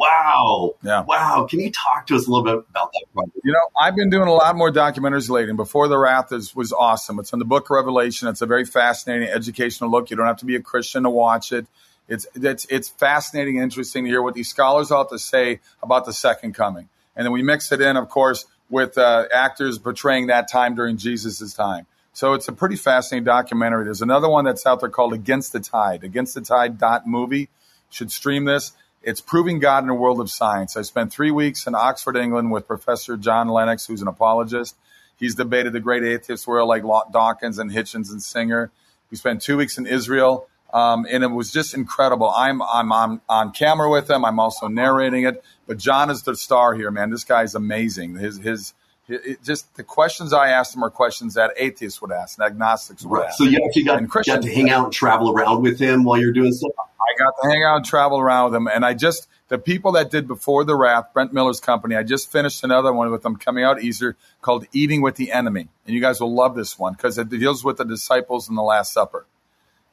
Wow. 0.01 0.75
Yeah. 0.81 1.03
Wow. 1.03 1.45
Can 1.47 1.59
you 1.59 1.71
talk 1.71 2.07
to 2.07 2.15
us 2.15 2.27
a 2.27 2.31
little 2.31 2.43
bit 2.43 2.65
about 2.69 2.91
that 2.91 3.05
project? 3.13 3.37
You 3.43 3.51
know, 3.51 3.59
I've 3.79 3.95
been 3.95 4.09
doing 4.09 4.27
a 4.27 4.33
lot 4.33 4.55
more 4.55 4.71
documentaries 4.71 5.29
lately. 5.29 5.49
And 5.49 5.57
Before 5.57 5.87
the 5.87 5.97
Wrath 5.97 6.31
is, 6.31 6.55
was 6.55 6.73
awesome. 6.73 7.19
It's 7.19 7.33
in 7.33 7.39
the 7.39 7.45
book 7.45 7.65
of 7.65 7.75
Revelation. 7.75 8.27
It's 8.27 8.41
a 8.41 8.47
very 8.47 8.65
fascinating 8.65 9.29
educational 9.29 9.91
look. 9.91 10.09
You 10.09 10.17
don't 10.17 10.25
have 10.25 10.37
to 10.37 10.45
be 10.45 10.55
a 10.55 10.61
Christian 10.61 11.03
to 11.03 11.11
watch 11.11 11.51
it. 11.51 11.67
It's, 12.07 12.25
it's, 12.33 12.65
it's 12.69 12.89
fascinating 12.89 13.57
and 13.57 13.65
interesting 13.65 14.05
to 14.05 14.09
hear 14.09 14.23
what 14.23 14.33
these 14.33 14.49
scholars 14.49 14.89
have 14.89 15.09
to 15.09 15.19
say 15.19 15.59
about 15.83 16.05
the 16.05 16.13
second 16.13 16.55
coming. 16.55 16.89
And 17.15 17.25
then 17.25 17.31
we 17.31 17.43
mix 17.43 17.71
it 17.71 17.79
in, 17.79 17.95
of 17.95 18.09
course, 18.09 18.45
with 18.71 18.97
uh, 18.97 19.25
actors 19.31 19.77
portraying 19.77 20.27
that 20.27 20.49
time 20.49 20.73
during 20.73 20.97
Jesus' 20.97 21.53
time. 21.53 21.85
So 22.13 22.33
it's 22.33 22.47
a 22.47 22.53
pretty 22.53 22.75
fascinating 22.75 23.25
documentary. 23.25 23.85
There's 23.85 24.01
another 24.01 24.29
one 24.29 24.45
that's 24.45 24.65
out 24.65 24.79
there 24.79 24.89
called 24.89 25.13
Against 25.13 25.53
the 25.53 25.59
Tide, 25.59 26.03
Against 26.03 26.33
the 26.33 26.41
Tide 26.41 26.79
dot 26.79 27.05
movie. 27.05 27.49
Should 27.91 28.11
stream 28.11 28.45
this. 28.45 28.71
It's 29.03 29.21
proving 29.21 29.59
God 29.59 29.83
in 29.83 29.89
a 29.89 29.95
world 29.95 30.19
of 30.19 30.29
science. 30.29 30.77
I 30.77 30.83
spent 30.83 31.11
three 31.11 31.31
weeks 31.31 31.65
in 31.65 31.73
Oxford, 31.73 32.15
England, 32.15 32.51
with 32.51 32.67
Professor 32.67 33.17
John 33.17 33.47
Lennox, 33.47 33.87
who's 33.87 34.01
an 34.01 34.07
apologist. 34.07 34.75
He's 35.17 35.35
debated 35.35 35.73
the 35.73 35.79
great 35.79 36.03
atheists 36.03 36.47
world 36.47 36.67
like 36.67 36.83
Dawkins 37.11 37.59
and 37.59 37.71
Hitchens 37.71 38.11
and 38.11 38.21
Singer. 38.21 38.71
We 39.09 39.17
spent 39.17 39.41
two 39.41 39.57
weeks 39.57 39.77
in 39.77 39.85
Israel, 39.85 40.47
um, 40.73 41.05
and 41.09 41.23
it 41.23 41.27
was 41.27 41.51
just 41.51 41.73
incredible. 41.73 42.29
I'm 42.29 42.61
I'm 42.61 42.91
on, 43.27 43.51
camera 43.51 43.89
with 43.89 44.09
him. 44.09 44.23
I'm 44.23 44.39
also 44.39 44.67
narrating 44.67 45.25
it. 45.25 45.43
But 45.67 45.77
John 45.77 46.09
is 46.09 46.23
the 46.23 46.35
star 46.35 46.73
here, 46.75 46.91
man. 46.91 47.09
This 47.09 47.23
guy's 47.23 47.55
amazing. 47.55 48.15
His 48.15 48.37
his 48.37 48.73
it, 49.13 49.43
just 49.43 49.75
the 49.75 49.83
questions 49.83 50.33
I 50.33 50.49
asked 50.49 50.75
him 50.75 50.83
are 50.83 50.89
questions 50.89 51.33
that 51.35 51.51
atheists 51.57 52.01
would 52.01 52.11
ask 52.11 52.37
and 52.37 52.45
agnostics 52.45 53.03
would 53.03 53.17
Right. 53.17 53.27
ask. 53.27 53.37
So 53.37 53.43
you 53.43 53.59
actually 53.65 53.83
got, 53.83 54.07
got 54.25 54.41
to 54.41 54.53
hang 54.53 54.69
out 54.69 54.85
and 54.85 54.93
travel 54.93 55.31
around 55.31 55.61
with 55.61 55.79
him 55.79 56.03
while 56.03 56.19
you're 56.19 56.33
doing 56.33 56.51
stuff? 56.51 56.71
I 56.77 57.17
got 57.17 57.33
to 57.43 57.49
hang 57.49 57.63
out 57.63 57.77
and 57.77 57.85
travel 57.85 58.19
around 58.19 58.45
with 58.45 58.53
them. 58.53 58.67
And 58.67 58.85
I 58.85 58.93
just, 58.93 59.27
the 59.47 59.57
people 59.57 59.93
that 59.93 60.11
did 60.11 60.27
Before 60.27 60.63
the 60.63 60.75
Wrath, 60.75 61.13
Brent 61.13 61.33
Miller's 61.33 61.59
company, 61.59 61.95
I 61.95 62.03
just 62.03 62.31
finished 62.31 62.63
another 62.63 62.93
one 62.93 63.11
with 63.11 63.21
them 63.23 63.35
coming 63.35 63.63
out 63.63 63.83
Easter 63.83 64.15
called 64.41 64.65
Eating 64.71 65.01
with 65.01 65.15
the 65.15 65.31
Enemy. 65.31 65.67
And 65.85 65.95
you 65.95 65.99
guys 65.99 66.21
will 66.21 66.33
love 66.33 66.55
this 66.55 66.79
one 66.79 66.93
because 66.93 67.17
it 67.17 67.29
deals 67.29 67.63
with 67.63 67.77
the 67.77 67.85
disciples 67.85 68.49
in 68.49 68.55
the 68.55 68.63
Last 68.63 68.93
Supper. 68.93 69.25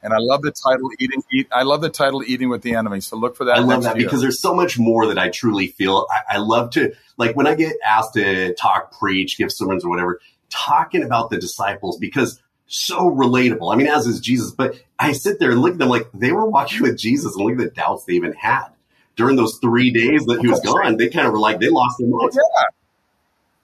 And 0.01 0.13
I 0.13 0.17
love 0.19 0.41
the 0.41 0.51
title 0.51 0.89
Eating. 0.99 1.23
Eat, 1.31 1.47
I 1.51 1.63
love 1.63 1.81
the 1.81 1.89
title 1.89 2.23
Eating 2.23 2.49
with 2.49 2.61
the 2.61 2.75
Enemy. 2.75 3.01
So 3.01 3.17
look 3.17 3.35
for 3.35 3.45
that. 3.45 3.57
I 3.57 3.59
love 3.59 3.83
that 3.83 3.97
year. 3.97 4.05
because 4.05 4.21
there's 4.21 4.39
so 4.39 4.53
much 4.53 4.79
more 4.79 5.07
that 5.07 5.17
I 5.17 5.29
truly 5.29 5.67
feel. 5.67 6.07
I, 6.09 6.35
I 6.35 6.37
love 6.37 6.71
to, 6.71 6.93
like, 7.17 7.35
when 7.35 7.47
I 7.47 7.55
get 7.55 7.75
asked 7.85 8.13
to 8.13 8.53
talk, 8.55 8.97
preach, 8.97 9.37
give 9.37 9.51
sermons 9.51 9.83
or 9.83 9.89
whatever, 9.89 10.21
talking 10.49 11.03
about 11.03 11.29
the 11.29 11.37
disciples 11.37 11.97
because 11.97 12.41
so 12.67 13.09
relatable. 13.09 13.73
I 13.73 13.77
mean, 13.77 13.87
as 13.87 14.05
is 14.07 14.19
Jesus, 14.19 14.51
but 14.51 14.81
I 14.97 15.11
sit 15.11 15.39
there 15.39 15.51
and 15.51 15.61
look 15.61 15.73
at 15.73 15.79
them 15.79 15.89
like 15.89 16.07
they 16.13 16.31
were 16.31 16.45
walking 16.45 16.83
with 16.83 16.97
Jesus 16.97 17.35
and 17.35 17.43
look 17.43 17.53
at 17.53 17.57
the 17.57 17.69
doubts 17.71 18.05
they 18.05 18.13
even 18.13 18.33
had 18.33 18.67
during 19.15 19.35
those 19.35 19.57
three 19.57 19.91
days 19.91 20.25
that 20.25 20.39
he 20.39 20.47
was 20.47 20.61
gone. 20.61 20.95
They 20.97 21.09
kind 21.09 21.27
of 21.27 21.33
were 21.33 21.39
like, 21.39 21.59
they 21.59 21.69
lost 21.69 21.97
their 21.99 22.07
minds. 22.07 22.37
Yeah. 22.37 22.65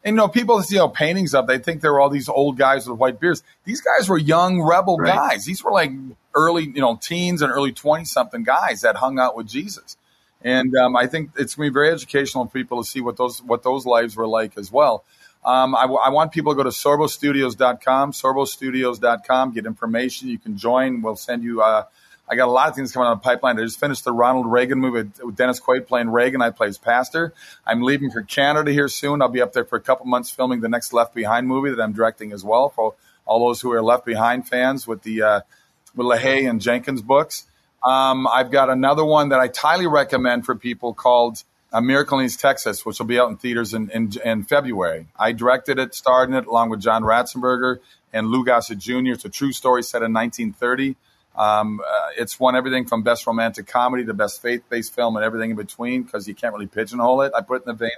And 0.05 0.13
you 0.13 0.17
know, 0.17 0.27
people 0.29 0.61
see 0.61 0.75
you 0.75 0.79
know 0.79 0.87
paintings 0.87 1.33
of 1.35 1.47
they 1.47 1.57
think 1.57 1.81
they 1.81 1.89
were 1.89 1.99
all 1.99 2.09
these 2.09 2.29
old 2.29 2.57
guys 2.57 2.87
with 2.87 2.99
white 2.99 3.19
beards. 3.19 3.43
These 3.65 3.81
guys 3.81 4.07
were 4.07 4.17
young 4.19 4.61
rebel 4.61 4.97
Right. 4.97 5.13
guys. 5.15 5.45
These 5.45 5.63
were 5.63 5.71
like 5.71 5.91
early, 6.35 6.63
you 6.65 6.79
know, 6.81 6.95
teens 7.01 7.41
and 7.41 7.51
early 7.51 7.71
twenty 7.73 8.05
something 8.05 8.43
guys 8.43 8.81
that 8.81 8.95
hung 8.97 9.19
out 9.19 9.35
with 9.35 9.47
Jesus. 9.47 9.97
And 10.43 10.75
um, 10.77 10.95
I 10.95 11.07
think 11.07 11.31
it's 11.37 11.55
going 11.55 11.67
to 11.67 11.71
be 11.71 11.73
very 11.73 11.89
educational 11.89 12.45
for 12.45 12.51
people 12.51 12.83
to 12.83 12.87
see 12.87 13.01
what 13.01 13.17
those 13.17 13.41
what 13.41 13.63
those 13.63 13.85
lives 13.87 14.15
were 14.15 14.27
like 14.27 14.57
as 14.59 14.71
well. 14.71 15.03
Um, 15.43 15.75
I, 15.75 15.81
w- 15.83 15.99
I 15.99 16.09
want 16.09 16.31
people 16.31 16.53
to 16.53 16.55
go 16.55 16.63
to 16.63 16.69
sorbostudios.com, 16.69 18.11
sorbostudios.com, 18.11 19.53
get 19.53 19.65
information. 19.65 20.27
You 20.29 20.39
can 20.39 20.57
join. 20.57 21.01
We'll 21.01 21.15
send 21.15 21.43
you. 21.43 21.61
Uh, 21.61 21.85
I 22.27 22.35
got 22.35 22.47
a 22.47 22.51
lot 22.51 22.69
of 22.69 22.75
things 22.75 22.91
coming 22.91 23.07
on 23.07 23.17
the 23.17 23.21
pipeline. 23.21 23.59
I 23.59 23.63
just 23.63 23.79
finished 23.79 24.03
the 24.03 24.11
Ronald 24.11 24.51
Reagan 24.51 24.79
movie 24.79 25.09
with- 25.19 25.35
Dennis 25.35 25.59
Quaid 25.59 25.87
playing 25.87 26.09
Reagan. 26.09 26.41
I 26.41 26.49
play 26.49 26.67
his 26.67 26.77
pastor. 26.77 27.33
I'm 27.65 27.83
leaving 27.83 28.09
for 28.09 28.23
Canada 28.23 28.71
here 28.71 28.87
soon. 28.87 29.21
I'll 29.21 29.29
be 29.29 29.41
up 29.41 29.53
there 29.53 29.65
for 29.65 29.75
a 29.75 29.81
couple 29.81 30.05
months 30.07 30.31
filming 30.31 30.61
the 30.61 30.69
next 30.69 30.91
Left 30.93 31.13
Behind 31.13 31.47
movie 31.47 31.69
that 31.69 31.81
I'm 31.81 31.93
directing 31.93 32.31
as 32.31 32.43
well 32.43 32.69
for 32.69 32.95
all 33.25 33.47
those 33.47 33.61
who 33.61 33.71
are 33.73 33.81
Left 33.81 34.05
Behind 34.05 34.47
fans 34.47 34.87
with 34.87 35.03
the 35.03 35.21
uh, 35.21 35.41
with 35.95 36.07
LaHaye 36.07 36.49
and 36.49 36.61
Jenkins 36.61 37.01
books. 37.01 37.45
Um, 37.83 38.27
I've 38.27 38.49
got 38.49 38.69
another 38.69 39.05
one 39.05 39.29
that 39.29 39.39
I 39.39 39.49
highly 39.55 39.85
recommend 39.85 40.45
for 40.45 40.55
people 40.55 40.93
called 40.93 41.43
uh, 41.71 41.81
Miracle 41.81 42.19
in 42.19 42.25
East 42.25 42.39
Texas, 42.39 42.85
which 42.85 42.99
will 42.99 43.05
be 43.05 43.19
out 43.19 43.29
in 43.29 43.37
theaters 43.37 43.73
in, 43.73 43.89
in, 43.91 44.11
in 44.23 44.43
February. 44.43 45.07
I 45.17 45.33
directed 45.33 45.77
it, 45.77 45.93
starred 45.93 46.29
in 46.29 46.35
it, 46.35 46.47
along 46.47 46.69
with 46.69 46.81
John 46.81 47.03
Ratzenberger 47.03 47.79
and 48.11 48.27
Lou 48.27 48.45
Gossett 48.45 48.79
Jr. 48.79 49.11
It's 49.11 49.25
a 49.25 49.29
true 49.29 49.51
story 49.51 49.83
set 49.83 50.01
in 50.01 50.13
1930. 50.13 50.95
Um, 51.37 51.81
uh, 51.85 52.09
it's 52.17 52.39
won 52.39 52.55
everything 52.55 52.85
from 52.85 53.03
best 53.03 53.27
romantic 53.27 53.67
comedy 53.67 54.05
to 54.05 54.13
best 54.13 54.41
faith-based 54.41 54.93
film 54.93 55.15
and 55.17 55.25
everything 55.25 55.51
in 55.51 55.55
between 55.57 56.03
because 56.03 56.27
you 56.27 56.35
can't 56.35 56.53
really 56.53 56.67
pigeonhole 56.67 57.21
it. 57.21 57.33
I 57.35 57.41
put 57.41 57.61
it 57.61 57.67
in 57.67 57.75
the 57.75 57.77
vein. 57.77 57.91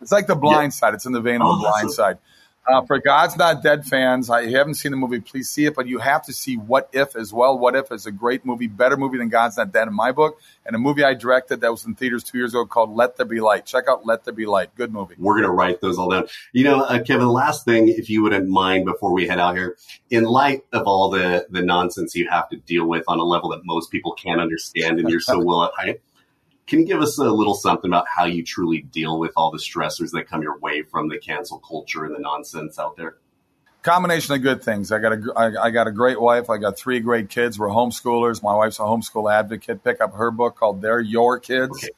It's 0.00 0.12
like 0.12 0.26
The 0.26 0.34
Blind 0.34 0.74
Side. 0.74 0.94
It's 0.94 1.06
in 1.06 1.12
the 1.12 1.20
vein 1.20 1.36
of 1.40 1.46
Oh, 1.46 1.56
The 1.56 1.60
Blind 1.60 1.74
awesome. 1.86 1.90
Side. 1.90 2.18
Uh, 2.66 2.82
for 2.86 2.98
God's 2.98 3.36
Not 3.36 3.62
Dead 3.62 3.84
fans, 3.84 4.30
I 4.30 4.50
haven't 4.50 4.74
seen 4.74 4.92
the 4.92 4.96
movie. 4.96 5.20
Please 5.20 5.50
see 5.50 5.66
it, 5.66 5.74
but 5.74 5.86
you 5.86 5.98
have 5.98 6.24
to 6.24 6.32
see 6.32 6.56
What 6.56 6.88
If 6.92 7.14
as 7.14 7.30
well. 7.30 7.58
What 7.58 7.76
If 7.76 7.92
is 7.92 8.06
a 8.06 8.12
great 8.12 8.46
movie, 8.46 8.68
better 8.68 8.96
movie 8.96 9.18
than 9.18 9.28
God's 9.28 9.58
Not 9.58 9.70
Dead 9.70 9.86
in 9.86 9.94
my 9.94 10.12
book, 10.12 10.40
and 10.64 10.74
a 10.74 10.78
movie 10.78 11.04
I 11.04 11.12
directed 11.12 11.60
that 11.60 11.70
was 11.70 11.84
in 11.84 11.94
theaters 11.94 12.24
two 12.24 12.38
years 12.38 12.54
ago 12.54 12.64
called 12.64 12.96
Let 12.96 13.18
There 13.18 13.26
Be 13.26 13.40
Light. 13.40 13.66
Check 13.66 13.84
out 13.86 14.06
Let 14.06 14.24
There 14.24 14.32
Be 14.32 14.46
Light. 14.46 14.74
Good 14.76 14.92
movie. 14.94 15.14
We're 15.18 15.34
going 15.34 15.44
to 15.44 15.50
write 15.50 15.82
those 15.82 15.98
all 15.98 16.10
down. 16.10 16.26
You 16.52 16.64
know, 16.64 16.80
uh, 16.80 17.02
Kevin, 17.02 17.28
last 17.28 17.66
thing, 17.66 17.88
if 17.88 18.08
you 18.08 18.22
wouldn't 18.22 18.48
mind 18.48 18.86
before 18.86 19.12
we 19.12 19.26
head 19.26 19.38
out 19.38 19.56
here, 19.56 19.76
in 20.08 20.24
light 20.24 20.62
of 20.72 20.86
all 20.86 21.10
the, 21.10 21.46
the 21.50 21.60
nonsense 21.60 22.14
you 22.14 22.30
have 22.30 22.48
to 22.48 22.56
deal 22.56 22.86
with 22.86 23.04
on 23.08 23.18
a 23.18 23.24
level 23.24 23.50
that 23.50 23.60
most 23.64 23.90
people 23.90 24.12
can't 24.12 24.40
understand 24.40 24.98
and 24.98 25.10
you're 25.10 25.20
so 25.20 25.38
well 25.44 25.64
at 25.64 25.72
height, 25.76 26.00
can 26.66 26.80
you 26.80 26.86
give 26.86 27.00
us 27.00 27.18
a 27.18 27.24
little 27.24 27.54
something 27.54 27.90
about 27.90 28.06
how 28.14 28.24
you 28.24 28.42
truly 28.42 28.82
deal 28.82 29.18
with 29.18 29.32
all 29.36 29.50
the 29.50 29.58
stressors 29.58 30.12
that 30.12 30.28
come 30.28 30.42
your 30.42 30.58
way 30.58 30.82
from 30.82 31.08
the 31.08 31.18
cancel 31.18 31.58
culture 31.58 32.04
and 32.04 32.14
the 32.14 32.20
nonsense 32.20 32.78
out 32.78 32.96
there? 32.96 33.16
combination 33.84 34.34
of 34.34 34.42
good 34.42 34.62
things. 34.64 34.90
I 34.90 34.98
got 34.98 35.12
a, 35.12 35.32
I, 35.36 35.66
I 35.66 35.70
got 35.70 35.86
a 35.86 35.92
great 35.92 36.20
wife. 36.20 36.50
I 36.50 36.56
got 36.56 36.76
three 36.76 36.98
great 36.98 37.28
kids. 37.28 37.58
We're 37.58 37.68
homeschoolers. 37.68 38.42
My 38.42 38.54
wife's 38.56 38.80
a 38.80 38.82
homeschool 38.82 39.32
advocate. 39.32 39.84
Pick 39.84 40.00
up 40.00 40.14
her 40.14 40.30
book 40.32 40.56
called 40.56 40.82
"They're 40.82 41.00
Your 41.00 41.38
Kids." 41.38 41.84
Okay. 41.84 41.90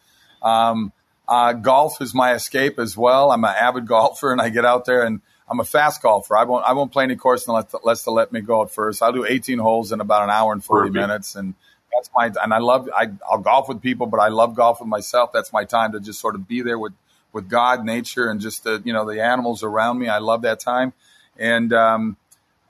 Um, 0.42 0.92
uh, 1.26 1.55
golf 1.55 2.00
is 2.02 2.14
my 2.14 2.35
escape 2.35 2.79
as 2.79 2.96
well. 2.96 3.31
I'm 3.31 3.44
an 3.44 3.55
avid 3.59 3.87
golfer, 3.88 4.33
and 4.33 4.40
I 4.40 4.50
get 4.50 4.66
out 4.66 4.85
there 4.85 5.05
and 5.05 5.22
I'm 5.48 5.61
a 5.61 5.64
fast 5.64 6.02
golfer. 6.02 6.37
I 6.37 6.44
won't 6.44 6.64
I 6.64 6.72
won't 6.72 6.92
play 6.92 7.05
any 7.05 7.16
course 7.16 7.46
unless 7.48 7.72
unless 7.72 8.02
they 8.02 8.11
let 8.11 8.33
me 8.33 8.40
go 8.40 8.62
at 8.62 8.70
first. 8.70 9.02
I'll 9.02 9.12
do 9.12 9.24
18 9.24 9.59
holes 9.59 9.92
in 9.92 10.00
about 10.00 10.24
an 10.24 10.31
hour 10.31 10.52
and 10.52 10.62
40 10.62 10.90
Perfect. 10.90 10.94
minutes, 10.94 11.37
and 11.37 11.55
that's 11.92 12.11
my 12.14 12.31
and 12.42 12.53
I 12.53 12.59
love 12.59 12.88
I 12.94 13.09
I'll 13.31 13.38
golf 13.38 13.68
with 13.68 13.81
people, 13.83 14.07
but 14.07 14.18
I 14.20 14.29
love 14.29 14.55
golf 14.55 14.81
with 14.81 14.88
myself. 14.88 15.33
That's 15.33 15.53
my 15.53 15.64
time 15.64 15.92
to 15.92 16.01
just 16.01 16.20
sort 16.20 16.35
of 16.35 16.46
be 16.46 16.62
there 16.62 16.79
with 16.79 16.92
with 17.33 17.49
God, 17.49 17.85
nature, 17.85 18.29
and 18.29 18.40
just 18.40 18.64
the 18.64 18.81
you 18.85 18.92
know 18.92 19.05
the 19.11 19.22
animals 19.22 19.62
around 19.62 19.99
me. 19.99 20.09
I 20.09 20.18
love 20.18 20.42
that 20.42 20.61
time, 20.61 20.92
and 21.38 21.72
um, 21.72 22.16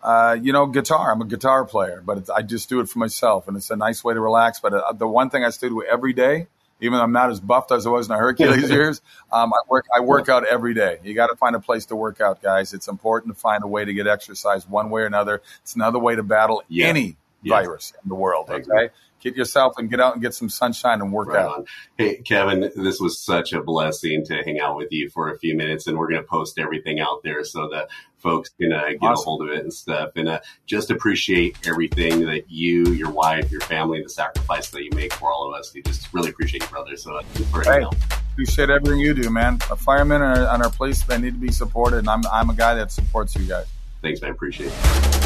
uh, 0.02 0.36
you 0.40 0.52
know, 0.52 0.66
guitar. 0.66 1.12
I'm 1.12 1.20
a 1.20 1.24
guitar 1.26 1.64
player, 1.64 2.02
but 2.04 2.18
it's, 2.18 2.30
I 2.30 2.42
just 2.42 2.68
do 2.68 2.80
it 2.80 2.88
for 2.88 2.98
myself, 2.98 3.48
and 3.48 3.56
it's 3.56 3.70
a 3.70 3.76
nice 3.76 4.04
way 4.04 4.14
to 4.14 4.20
relax. 4.20 4.60
But 4.60 4.74
uh, 4.74 4.92
the 4.92 5.08
one 5.08 5.30
thing 5.30 5.44
I 5.44 5.50
still 5.50 5.70
do 5.70 5.82
every 5.82 6.12
day, 6.12 6.46
even 6.80 6.98
though 6.98 7.02
I'm 7.04 7.12
not 7.12 7.30
as 7.30 7.40
buffed 7.40 7.72
as 7.72 7.86
I 7.86 7.90
was 7.90 8.06
in 8.06 8.12
the 8.12 8.18
Hercules 8.18 8.70
years, 8.70 9.00
um, 9.32 9.52
I 9.52 9.58
work. 9.68 9.86
I 9.96 10.00
work 10.00 10.28
out 10.28 10.46
every 10.46 10.74
day. 10.74 10.98
You 11.02 11.14
got 11.14 11.28
to 11.28 11.36
find 11.36 11.56
a 11.56 11.60
place 11.60 11.86
to 11.86 11.96
work 11.96 12.20
out, 12.20 12.42
guys. 12.42 12.72
It's 12.74 12.88
important 12.88 13.34
to 13.34 13.40
find 13.40 13.64
a 13.64 13.66
way 13.68 13.84
to 13.84 13.92
get 13.92 14.06
exercise 14.06 14.68
one 14.68 14.90
way 14.90 15.02
or 15.02 15.06
another. 15.06 15.42
It's 15.62 15.74
another 15.74 15.98
way 15.98 16.14
to 16.14 16.22
battle 16.22 16.62
Yeah. 16.68 16.86
any 16.86 17.16
Virus 17.44 17.92
in 18.02 18.08
the 18.08 18.14
world. 18.14 18.48
Agree. 18.50 18.64
Okay, 18.86 18.94
get 19.20 19.36
yourself 19.36 19.74
and 19.78 19.88
get 19.90 20.00
out 20.00 20.14
and 20.14 20.22
get 20.22 20.34
some 20.34 20.48
sunshine 20.48 21.00
and 21.00 21.12
work 21.12 21.28
Right 21.28 21.44
out. 21.44 21.58
on. 21.58 21.64
Hey, 21.96 22.16
Kevin, 22.16 22.70
this 22.76 22.98
was 23.00 23.18
such 23.20 23.52
a 23.52 23.62
blessing 23.62 24.24
to 24.26 24.42
hang 24.44 24.58
out 24.60 24.76
with 24.76 24.88
you 24.90 25.08
for 25.10 25.30
a 25.30 25.38
few 25.38 25.56
minutes, 25.56 25.86
and 25.86 25.96
we're 25.98 26.08
going 26.08 26.20
to 26.22 26.26
post 26.26 26.58
everything 26.58 26.98
out 27.00 27.22
there 27.22 27.44
so 27.44 27.68
that 27.72 27.88
folks 28.18 28.50
can 28.60 28.72
uh, 28.72 28.88
get 29.00 29.12
a 29.12 29.14
hold 29.14 29.42
of 29.42 29.50
it 29.50 29.60
and 29.62 29.72
stuff. 29.72 30.10
And 30.16 30.28
uh, 30.28 30.40
just 30.66 30.90
appreciate 30.90 31.56
everything 31.66 32.20
that 32.26 32.50
you, 32.50 32.86
your 32.88 33.10
wife, 33.10 33.50
your 33.52 33.60
family, 33.60 34.02
the 34.02 34.08
sacrifice 34.08 34.70
that 34.70 34.82
you 34.82 34.90
make 34.92 35.12
for 35.12 35.30
all 35.30 35.52
of 35.52 35.58
us. 35.58 35.72
We 35.72 35.82
just 35.82 36.12
really 36.12 36.30
appreciate 36.30 36.62
you, 36.64 36.68
brother. 36.68 36.96
So 36.96 37.16
uh, 37.16 37.22
for 37.52 37.62
Hey, 37.62 37.84
appreciate 38.32 38.70
everything 38.70 38.98
you 38.98 39.14
do, 39.14 39.30
man. 39.30 39.58
A 39.70 39.76
firemen 39.76 40.20
on 40.22 40.38
our, 40.38 40.46
on 40.48 40.62
our 40.62 40.70
police, 40.70 41.02
they 41.04 41.18
need 41.18 41.34
to 41.34 41.40
be 41.40 41.52
supported, 41.52 41.98
and 41.98 42.08
I'm 42.08 42.22
I'm 42.32 42.50
a 42.50 42.54
guy 42.54 42.74
that 42.74 42.90
supports 42.90 43.36
you 43.36 43.44
guys. 43.46 43.66
Thanks, 44.02 44.20
man. 44.20 44.32
Appreciate 44.32 44.72
it. 44.72 45.25